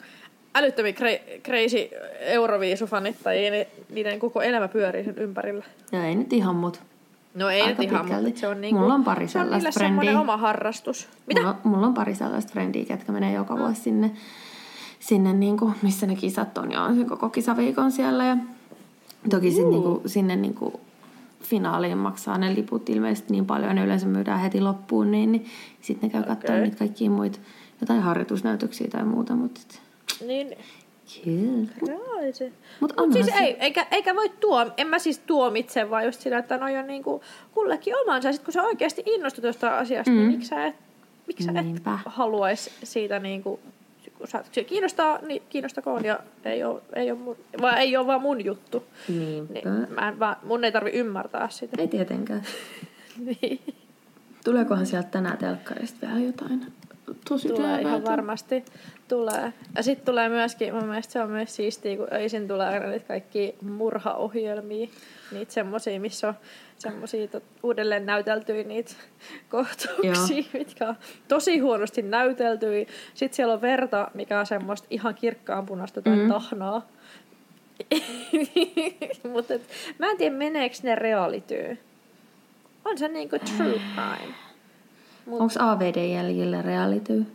älyttömiä 0.55 0.91
cra- 0.91 1.41
crazy 1.41 1.89
Euroviisufanittajia, 2.19 3.51
niin 3.51 3.65
niiden 3.89 4.19
koko 4.19 4.41
elämä 4.41 4.67
pyörii 4.67 5.03
sen 5.03 5.17
ympärillä. 5.17 5.65
ja 5.91 6.05
ei 6.05 6.15
nyt 6.15 6.33
ihan 6.33 6.55
mut. 6.55 6.81
No 7.35 7.49
ei 7.49 7.61
Aika 7.61 7.81
nyt 7.81 7.91
ihan, 7.91 8.05
pitkälti. 8.05 8.25
mutta 8.25 8.39
se 8.39 8.47
on 8.47 8.61
niinku, 8.61 8.81
Mulla 8.81 8.93
on 8.93 9.03
pari 9.03 9.27
se 9.27 9.39
on 9.39 9.45
semmoinen 9.45 9.73
frendiä. 9.73 10.19
oma 10.19 10.37
harrastus. 10.37 11.07
Mitä? 11.27 11.41
Mulla, 11.41 11.55
mulla 11.63 11.87
on 11.87 11.93
pari 11.93 12.15
sellaista 12.15 12.51
frendiä, 12.51 12.85
ketkä 12.85 13.11
menee 13.11 13.33
joka 13.33 13.57
vuosi 13.57 13.81
sinne, 13.81 14.11
sinne 14.99 15.33
niinku, 15.33 15.71
missä 15.81 16.05
ne 16.05 16.15
kisat 16.15 16.57
on, 16.57 16.71
ja 16.71 16.81
on 16.81 16.97
se 16.97 17.05
koko 17.05 17.29
kisaviikon 17.29 17.91
siellä. 17.91 18.25
Ja 18.25 18.37
toki 19.29 19.51
sit, 19.51 19.67
niinku, 19.67 20.01
sinne 20.05 20.35
niinku, 20.35 20.79
finaaliin 21.41 21.97
maksaa 21.97 22.37
ne 22.37 22.55
liput 22.55 22.89
ilmeisesti 22.89 23.31
niin 23.31 23.45
paljon, 23.45 23.75
ne 23.75 23.85
yleensä 23.85 24.07
myydään 24.07 24.39
heti 24.39 24.61
loppuun, 24.61 25.11
niin, 25.11 25.31
niin 25.31 25.45
sitten 25.81 26.07
ne 26.09 26.11
käy 26.11 26.21
okay. 26.21 26.35
katsomaan 26.35 26.63
niitä 26.63 26.77
kaikkia 26.77 27.09
muita, 27.09 27.39
jotain 27.81 28.01
harjoitusnäytöksiä 28.01 28.87
tai 28.87 29.05
muuta, 29.05 29.35
mutta 29.35 29.61
Niin, 30.27 30.57
Kyllä. 31.23 31.69
Right. 32.21 32.53
Mutta 32.79 33.01
Mut 33.01 33.13
siis 33.13 33.25
se- 33.25 33.34
ei, 33.39 33.55
eikä, 33.60 33.88
eikä 33.91 34.15
voi 34.15 34.29
tuom, 34.29 34.71
en 34.77 34.88
mä 34.88 34.99
siis 34.99 35.19
tuomitse, 35.19 35.89
vaan 35.89 36.05
just 36.05 36.21
sillä, 36.21 36.38
että 36.38 36.57
noi 36.57 36.77
on 36.77 36.88
niinku 36.88 37.21
kullekin 37.53 37.93
omansa. 38.01 38.27
Ja 38.29 38.34
sit 38.34 38.43
kun 38.43 38.53
sä 38.53 38.63
oikeasti 38.63 39.03
innostut 39.05 39.43
jostain 39.43 39.73
asiasta, 39.73 40.12
mm. 40.12 40.17
niin 40.17 40.31
miksi 40.31 40.47
sä 40.47 40.65
et, 40.65 40.75
miksi 41.27 41.43
sä 41.43 41.51
et 41.60 41.65
Niinpä. 41.65 41.99
haluais 42.05 42.69
siitä 42.84 43.19
niinku, 43.19 43.60
kun 44.17 44.27
sä, 44.27 44.43
se 44.51 44.63
kiinnostaa, 44.63 45.19
niin 45.27 45.41
kiinnostakoon 45.49 46.05
ja 46.05 46.19
ei 46.45 46.63
oo, 46.63 46.81
ei 46.95 47.12
oo, 47.12 47.17
mun, 47.17 47.38
vai 47.62 47.79
ei 47.79 47.97
oo 47.97 48.07
vaan 48.07 48.21
mun 48.21 48.45
juttu. 48.45 48.84
Niinpä. 49.07 49.53
Niin, 49.53 49.67
mä 49.95 50.07
en, 50.07 50.19
vaan, 50.19 50.36
mun 50.43 50.63
ei 50.63 50.71
tarvi 50.71 50.89
ymmärtää 50.89 51.49
sitä. 51.49 51.81
Ei 51.81 51.88
tietenkään. 51.88 52.43
niin. 53.41 53.60
Tuleekohan 54.45 54.86
sieltä 54.86 55.10
tänään 55.10 55.38
telkkarista 55.38 56.07
vielä 56.07 56.19
jotain 56.19 56.65
tosi 57.30 57.47
Tulee 57.47 57.82
ihan 57.82 58.06
varmasti. 58.06 58.65
Tulee. 59.08 59.54
Ja 59.76 59.84
sitten 59.84 60.06
tulee 60.06 60.30
myöskin, 60.30 60.74
mun 60.74 60.86
mielestä 60.86 61.13
se 61.13 61.21
on 61.21 61.30
myös 61.30 61.56
siistiä, 61.56 61.97
kun 61.97 62.08
öisin 62.13 62.47
tulee 62.47 62.67
aina 62.67 62.88
niitä 62.88 63.08
kaikki 63.08 63.56
murhaohjelmia. 63.62 64.88
Niitä 65.32 65.54
semmosia, 65.54 66.00
missä 66.00 66.28
on 66.28 66.34
semmosia 66.78 67.28
tot, 67.28 67.43
uudelleen 67.63 68.06
näyteltyjä 68.06 68.63
niitä 68.63 68.93
kohtauksia, 69.50 70.43
mitkä 70.54 70.88
on 70.88 70.95
tosi 71.28 71.60
huonosti 71.60 72.02
näyteltyjä. 72.02 72.86
Sitten 73.13 73.36
siellä 73.36 73.54
on 73.54 73.62
verta, 73.62 74.12
mikä 74.13 74.39
on 74.39 74.45
semmoista 74.45 74.88
ihan 74.89 75.15
kirkkaanpunasta 75.15 76.02
tai 76.02 76.15
mm. 76.15 76.30
tahnaa. 76.30 76.88
Mutta 79.34 79.54
mä 79.97 80.12
en 80.12 80.17
tiedä, 80.17 80.36
meneekö 80.36 80.76
ne 80.84 80.95
realityy. 80.95 81.78
On 82.86 82.97
se 82.97 83.08
niinku 83.08 83.36
true 83.39 83.82
crime. 83.95 84.50
Onko 85.27 85.53
AVD 85.60 86.12
jäljellä 86.13 86.62
reality? 86.62 87.25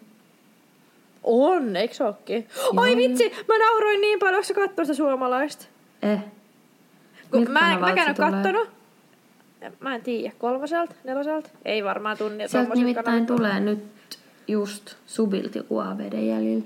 On, 1.25 1.77
eikö 1.77 1.95
se 1.95 2.05
ookin? 2.05 2.49
Oi 2.77 2.97
vitsi, 2.97 3.33
mä 3.49 3.59
nauroin 3.59 4.01
niin 4.01 4.19
paljon, 4.19 4.35
onko 4.35 4.47
sä 4.47 4.55
kattonut 4.55 4.87
sitä 4.87 4.97
suomalaista? 4.97 5.67
Eh. 6.03 6.25
Kun 7.31 7.51
mä, 7.51 7.73
en- 7.73 7.81
mäkään 7.81 8.09
en 8.09 8.15
kattonut. 8.15 8.69
Mä 9.81 9.95
en 9.95 10.03
tiedä, 10.03 10.35
kolmoselta, 10.39 10.95
neloselta? 11.05 11.51
Ei 11.65 11.85
varmaan 11.85 12.19
tunnia 12.19 12.49
Sieltä 12.49 12.75
nimittäin 12.75 13.27
tulee 13.27 13.61
nyt 13.61 13.85
just 14.49 14.95
Subilta 15.07 15.59
joku 15.59 15.79
AVD 15.79 16.13
jäljellä. 16.23 16.65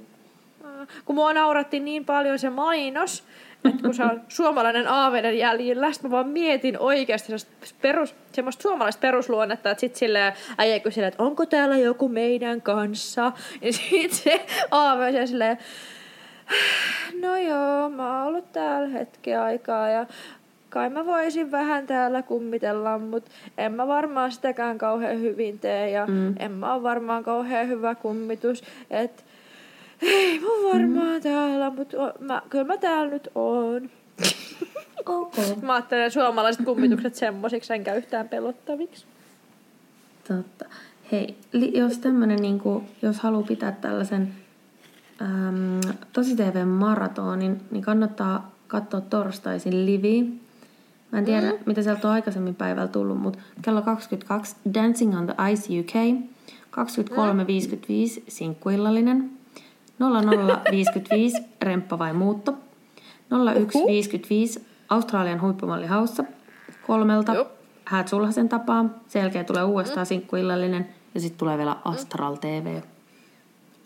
Kun 1.04 1.14
mua 1.16 1.32
nauratti 1.32 1.80
niin 1.80 2.04
paljon 2.04 2.38
se 2.38 2.50
mainos, 2.50 3.24
että 3.64 3.82
kun 3.82 3.94
se 3.94 4.02
on 4.02 4.20
suomalainen 4.28 4.88
aaveden 4.88 5.38
jäljillä, 5.38 5.86
mä 6.02 6.10
vaan 6.10 6.28
mietin 6.28 6.78
oikeasti 6.78 7.26
semmoista, 7.26 7.76
perus, 7.82 8.14
semmoista 8.32 8.62
suomalaista 8.62 9.00
perusluonnetta, 9.00 9.70
että 9.70 9.80
sit 9.80 9.96
silleen 9.96 10.32
äijä 10.58 10.76
että 10.76 11.22
onko 11.22 11.46
täällä 11.46 11.78
joku 11.78 12.08
meidän 12.08 12.62
kanssa? 12.62 13.32
Ja 13.62 13.72
sit 13.72 14.12
se 14.12 14.46
aave 14.70 15.20
on 15.20 15.28
silleen, 15.28 15.58
no 17.22 17.36
joo, 17.36 17.88
mä 17.88 18.18
oon 18.18 18.28
ollut 18.28 18.52
täällä 18.52 18.88
hetken 18.88 19.40
aikaa 19.40 19.88
ja 19.88 20.06
kai 20.70 20.90
mä 20.90 21.06
voisin 21.06 21.50
vähän 21.50 21.86
täällä 21.86 22.22
kummitella, 22.22 22.98
mutta 22.98 23.30
en 23.58 23.72
mä 23.72 23.86
varmaan 23.86 24.32
sitäkään 24.32 24.78
kauhean 24.78 25.20
hyvin 25.20 25.58
tee 25.58 25.90
ja 25.90 26.06
mm. 26.06 26.34
en 26.38 26.52
mä 26.52 26.74
oo 26.74 26.82
varmaan 26.82 27.24
kauhean 27.24 27.68
hyvä 27.68 27.94
kummitus, 27.94 28.64
että 28.90 29.22
ei 30.02 30.40
mun 30.40 30.72
varmaan 30.72 31.14
mm. 31.14 31.22
täällä, 31.22 31.70
mutta 31.70 31.96
mä, 32.20 32.42
kyllä 32.50 32.64
mä 32.64 32.76
täällä 32.76 33.10
nyt 33.10 33.28
oon. 33.34 33.90
Ok. 35.06 35.34
Mä 35.62 35.74
ajattelen 35.74 36.10
suomalaiset 36.10 36.64
kummitukset 36.64 37.14
semmosiksi, 37.14 37.72
enkä 37.72 37.94
yhtään 37.94 38.28
pelottaviksi. 38.28 39.06
Totta. 40.28 40.64
Hei, 41.12 41.36
li, 41.52 41.78
jos 41.78 41.98
tämmönen, 41.98 42.42
niinku, 42.42 42.84
jos 43.02 43.20
haluaa 43.20 43.42
pitää 43.42 43.72
tällaisen 43.72 44.34
äm, 45.22 45.80
tosi 46.12 46.36
TV 46.36 46.64
maratonin, 46.66 47.60
niin 47.70 47.82
kannattaa 47.82 48.54
katsoa 48.66 49.00
torstaisin 49.00 49.86
liviä. 49.86 50.24
Mä 51.12 51.18
en 51.18 51.24
tiedä, 51.24 51.50
mm. 51.50 51.58
mitä 51.66 51.82
sieltä 51.82 52.08
on 52.08 52.14
aikaisemmin 52.14 52.54
päivällä 52.54 52.88
tullut, 52.88 53.20
mutta 53.20 53.38
kello 53.62 53.82
22 53.82 54.56
Dancing 54.74 55.18
on 55.18 55.26
the 55.26 55.34
Ice 55.52 55.80
UK, 55.80 55.94
23.55 58.16 58.22
sinkkuillallinen, 58.28 59.30
00.55 60.00 61.44
remppa 61.62 61.98
vai 61.98 62.12
muutto, 62.12 62.52
01.55 62.52 62.58
Australian 64.88 65.40
huippumalli 65.40 65.86
haussa, 65.86 66.24
kolmelta 66.86 67.34
Jop. 67.34 67.48
Häät 67.84 68.08
sulhasen 68.08 68.48
tapaa, 68.48 68.84
sen 69.08 69.20
jälkeen 69.20 69.46
tulee 69.46 69.64
uudestaan 69.64 70.06
sinkkuillallinen 70.06 70.88
ja 71.14 71.20
sitten 71.20 71.38
tulee 71.38 71.58
vielä 71.58 71.76
Astral 71.84 72.36
TV. 72.36 72.80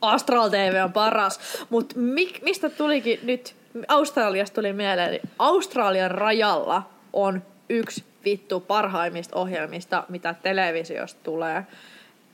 Astral 0.00 0.48
TV 0.48 0.80
on 0.84 0.92
paras, 0.92 1.64
mutta 1.70 1.94
mistä 2.42 2.70
tulikin 2.70 3.20
nyt, 3.22 3.56
Australiasta 3.88 4.54
tuli 4.54 4.72
mieleen, 4.72 5.10
niin 5.10 5.30
Australian 5.38 6.10
rajalla 6.10 6.82
on 7.12 7.42
yksi 7.68 8.04
vittu 8.24 8.60
parhaimmista 8.60 9.36
ohjelmista, 9.36 10.04
mitä 10.08 10.34
televisiosta 10.42 11.20
tulee. 11.22 11.66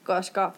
Koska 0.06 0.52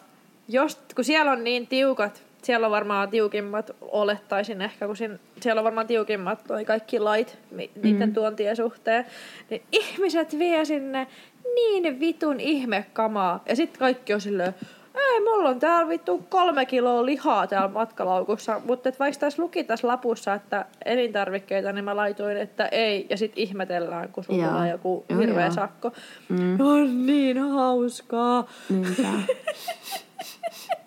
jos, 0.47 0.79
kun 0.95 1.03
siellä 1.03 1.31
on 1.31 1.43
niin 1.43 1.67
tiukat, 1.67 2.23
siellä 2.45 2.67
on 2.67 2.71
varmaan 2.71 3.09
tiukimmat, 3.09 3.71
olettaisin 3.81 4.61
ehkä, 4.61 4.85
kun 4.87 4.97
siinä, 4.97 5.17
siellä 5.41 5.59
on 5.59 5.63
varmaan 5.63 5.87
tiukimmat 5.87 6.43
toi 6.47 6.65
kaikki 6.65 6.99
lait 6.99 7.37
mi- 7.51 7.71
niiden 7.83 8.09
mm. 8.09 8.13
tuontien 8.13 8.55
suhteen, 8.55 9.05
niin 9.49 9.61
ihmiset 9.71 10.39
vie 10.39 10.65
sinne 10.65 11.07
niin 11.55 11.99
vitun 11.99 12.39
ihmekamaa. 12.39 13.43
Ja 13.49 13.55
sitten 13.55 13.79
kaikki 13.79 14.13
on 14.13 14.21
silleen, 14.21 14.55
hei, 14.95 15.19
mulla 15.19 15.49
on 15.49 15.59
täällä 15.59 15.89
vittu 15.89 16.25
kolme 16.29 16.65
kiloa 16.65 17.05
lihaa 17.05 17.47
täällä 17.47 17.67
matkalaukussa, 17.67 18.61
mutta 18.65 18.89
et 18.89 18.99
vaikka 18.99 19.19
tässä 19.19 19.41
luki 19.41 19.63
tässä 19.63 19.87
lapussa, 19.87 20.33
että 20.33 20.65
elintarvikkeita, 20.85 21.71
niin 21.71 21.85
mä 21.85 21.95
laitoin, 21.95 22.37
että 22.37 22.65
ei, 22.65 23.07
ja 23.09 23.17
sitten 23.17 23.43
ihmetellään, 23.43 24.09
kun 24.09 24.23
sulla 24.23 24.47
tulee 24.47 24.69
joku 24.69 25.05
Joo, 25.09 25.19
hirveä 25.19 25.45
joo. 25.45 25.53
sakko. 25.53 25.91
Mm. 26.29 26.59
On 26.61 27.05
niin 27.05 27.37
hauskaa. 27.37 28.47
Niinpä. 28.69 29.03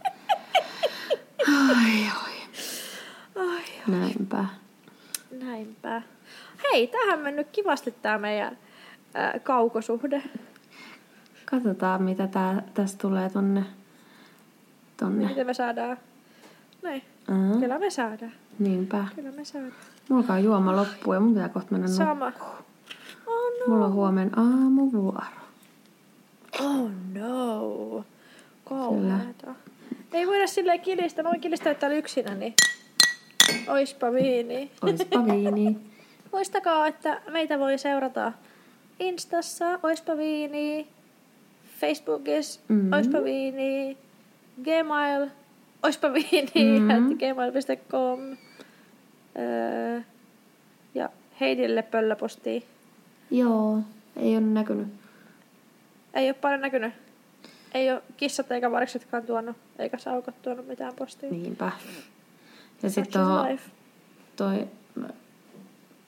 ai, 1.48 2.10
ai. 2.24 2.32
Ai, 3.48 3.62
Näinpä. 3.86 4.44
näinpä. 5.44 6.02
Hei, 6.62 6.86
tähän 6.86 7.18
mennyt 7.20 7.46
kivasti 7.52 7.94
tää 8.02 8.18
meidän 8.18 8.58
ää, 9.14 9.38
kaukosuhde. 9.42 10.22
Katsotaan, 11.44 12.02
mitä 12.02 12.26
tää, 12.26 12.62
tästä 12.74 12.98
tulee 12.98 13.30
tonne. 13.30 13.64
tonne. 14.96 15.28
Miten 15.28 15.46
me 15.46 15.54
saadaan? 15.54 15.96
Näin. 16.82 17.02
Aha, 17.28 17.60
Kyllä 17.60 17.78
me 17.78 17.90
saadaan. 17.90 18.32
niinpä. 18.58 19.04
Kyllä 19.14 19.32
me 19.32 19.44
saadaan. 19.44 19.72
Mulla 20.08 20.22
alkaa 20.22 20.38
juoma 20.38 20.76
loppu 20.76 21.12
ja 21.12 21.20
mun 21.20 21.34
pitää 21.34 21.48
kohta 21.48 21.72
mennä. 21.72 21.88
Sama. 21.88 22.32
Oh 23.26 23.52
no. 23.60 23.66
Mulla 23.66 23.86
on 23.86 23.92
huomenna 23.92 24.42
aamuvuoro. 24.42 25.26
Oh 26.60 26.90
no. 27.14 28.04
Kauheeta. 28.64 29.54
Ei 30.16 30.26
voida 30.26 30.46
silleen 30.46 30.80
kilistä. 30.80 31.22
Mä 31.22 31.28
voin 31.28 31.40
kilistää 31.40 31.74
täällä 31.74 31.96
yksinä, 31.96 32.34
niin 32.34 32.54
oispa 33.68 34.12
viini. 34.12 34.70
Oispa 34.82 35.24
viini. 35.24 35.76
Muistakaa, 36.32 36.86
että 36.86 37.20
meitä 37.30 37.58
voi 37.58 37.78
seurata 37.78 38.32
Instassa, 39.00 39.78
oispa 39.82 40.16
viini, 40.16 40.86
Facebookissa, 41.80 42.60
Mhm. 42.68 42.78
mm-hmm. 42.78 42.92
oispa 42.92 43.24
viini, 43.24 43.96
Gmail, 44.64 45.26
oispa 45.82 46.12
viini, 46.12 46.78
Mhm. 46.80 46.92
mm-hmm. 46.92 47.18
gmail.com. 47.18 48.20
Öö, 49.38 50.00
ja 50.94 51.08
Heidille 51.40 51.82
pölläpostiin. 51.82 52.62
Joo, 53.30 53.78
ei 54.16 54.36
ole 54.36 54.40
näkynyt. 54.46 54.88
Ei 56.14 56.28
ole 56.28 56.34
paljon 56.34 56.60
näkynyt. 56.60 56.92
Ei 57.76 57.92
ole 57.92 58.02
kissat 58.16 58.52
eikä 58.52 58.70
variksetkaan 58.70 59.22
tuonut, 59.22 59.56
eikä 59.78 59.98
saukot 59.98 60.42
tuonut 60.42 60.66
mitään 60.66 60.94
postia. 60.94 61.30
Niinpä. 61.30 61.72
Ja 62.82 62.90
sitten 62.90 63.22
life. 63.22 63.70
toi, 64.36 64.68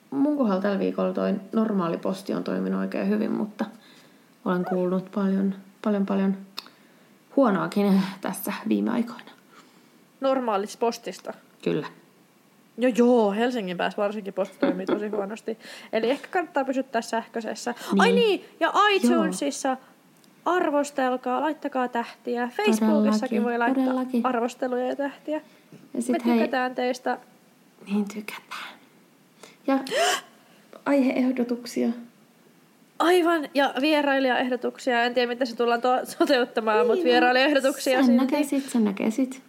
mun 0.09 0.37
kohdalla 0.37 0.61
tällä 0.61 0.79
viikolla 0.79 1.13
toi 1.13 1.33
normaali 1.53 1.97
posti 1.97 2.33
on 2.33 2.43
toiminut 2.43 2.79
oikein 2.79 3.09
hyvin, 3.09 3.31
mutta 3.31 3.65
olen 4.45 4.65
kuullut 4.65 5.11
paljon, 5.11 5.55
paljon, 5.81 6.05
paljon 6.05 6.37
huonoakin 7.35 8.01
tässä 8.21 8.53
viime 8.69 8.91
aikoina. 8.91 9.31
Normaalista 10.21 10.79
postista. 10.79 11.33
Kyllä. 11.63 11.87
Joo, 12.77 12.91
joo, 12.95 13.31
Helsingin 13.31 13.77
päässä 13.77 14.01
varsinkin 14.01 14.33
posti 14.33 14.57
toimii 14.59 14.85
tosi 14.85 15.07
huonosti. 15.07 15.57
Eli 15.93 16.09
ehkä 16.09 16.27
kannattaa 16.27 16.65
pysyttää 16.65 17.01
sähköisessä. 17.01 17.71
Niin. 17.71 18.01
Ai 18.01 18.11
niin, 18.11 18.45
ja 18.59 18.73
iTunesissa 18.91 19.77
arvostelkaa, 20.45 21.41
laittakaa 21.41 21.87
tähtiä. 21.87 22.47
Facebookissakin 22.47 23.41
Todellakin, 23.41 23.43
voi 23.43 23.57
laittaa 23.57 23.83
todellakin. 23.83 24.25
arvosteluja 24.25 24.87
ja 24.87 24.95
tähtiä. 24.95 25.37
Ja 25.37 25.79
Me 25.93 26.01
sit 26.01 26.25
hei, 26.25 26.33
tykätään 26.37 26.75
teistä. 26.75 27.17
niin 27.91 28.05
tykätään. 28.13 28.69
Ja 29.67 29.79
aiheehdotuksia. 30.85 31.89
Aivan, 32.99 33.49
ja 33.53 33.73
vierailijaehdotuksia. 33.81 35.03
En 35.03 35.13
tiedä, 35.13 35.27
miten 35.27 35.47
se 35.47 35.55
tullaan 35.55 35.81
to- 35.81 36.05
toteuttamaan, 36.19 36.87
mutta 36.87 37.03
vierailijaehdotuksia 37.03 37.97
Sen 37.97 38.05
silti. 38.05 38.17
näkee 38.21 38.43
sit, 38.43 38.69
sen 38.69 38.83
näkee 38.83 39.11
sit. 39.11 39.41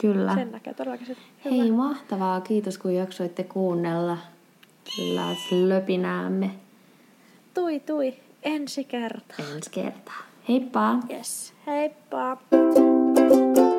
Kyllä. 0.00 0.34
Sen 0.34 0.52
näkee 0.52 0.74
todellakin 0.74 1.06
sit. 1.06 1.18
Hei, 1.44 1.70
mahtavaa. 1.70 2.40
Kiitos, 2.40 2.78
kun 2.78 2.94
jaksoitte 2.94 3.42
kuunnella. 3.44 4.18
Kyllä, 4.96 5.22
löpinäämme 5.50 6.50
Tui, 7.54 7.80
tui. 7.80 8.14
Ensi 8.42 8.84
kerta. 8.84 9.34
ensi 9.54 9.70
kertaa. 9.70 10.22
Heippa! 10.50 11.00
Yes. 11.08 11.52
Heippa. 11.64 13.69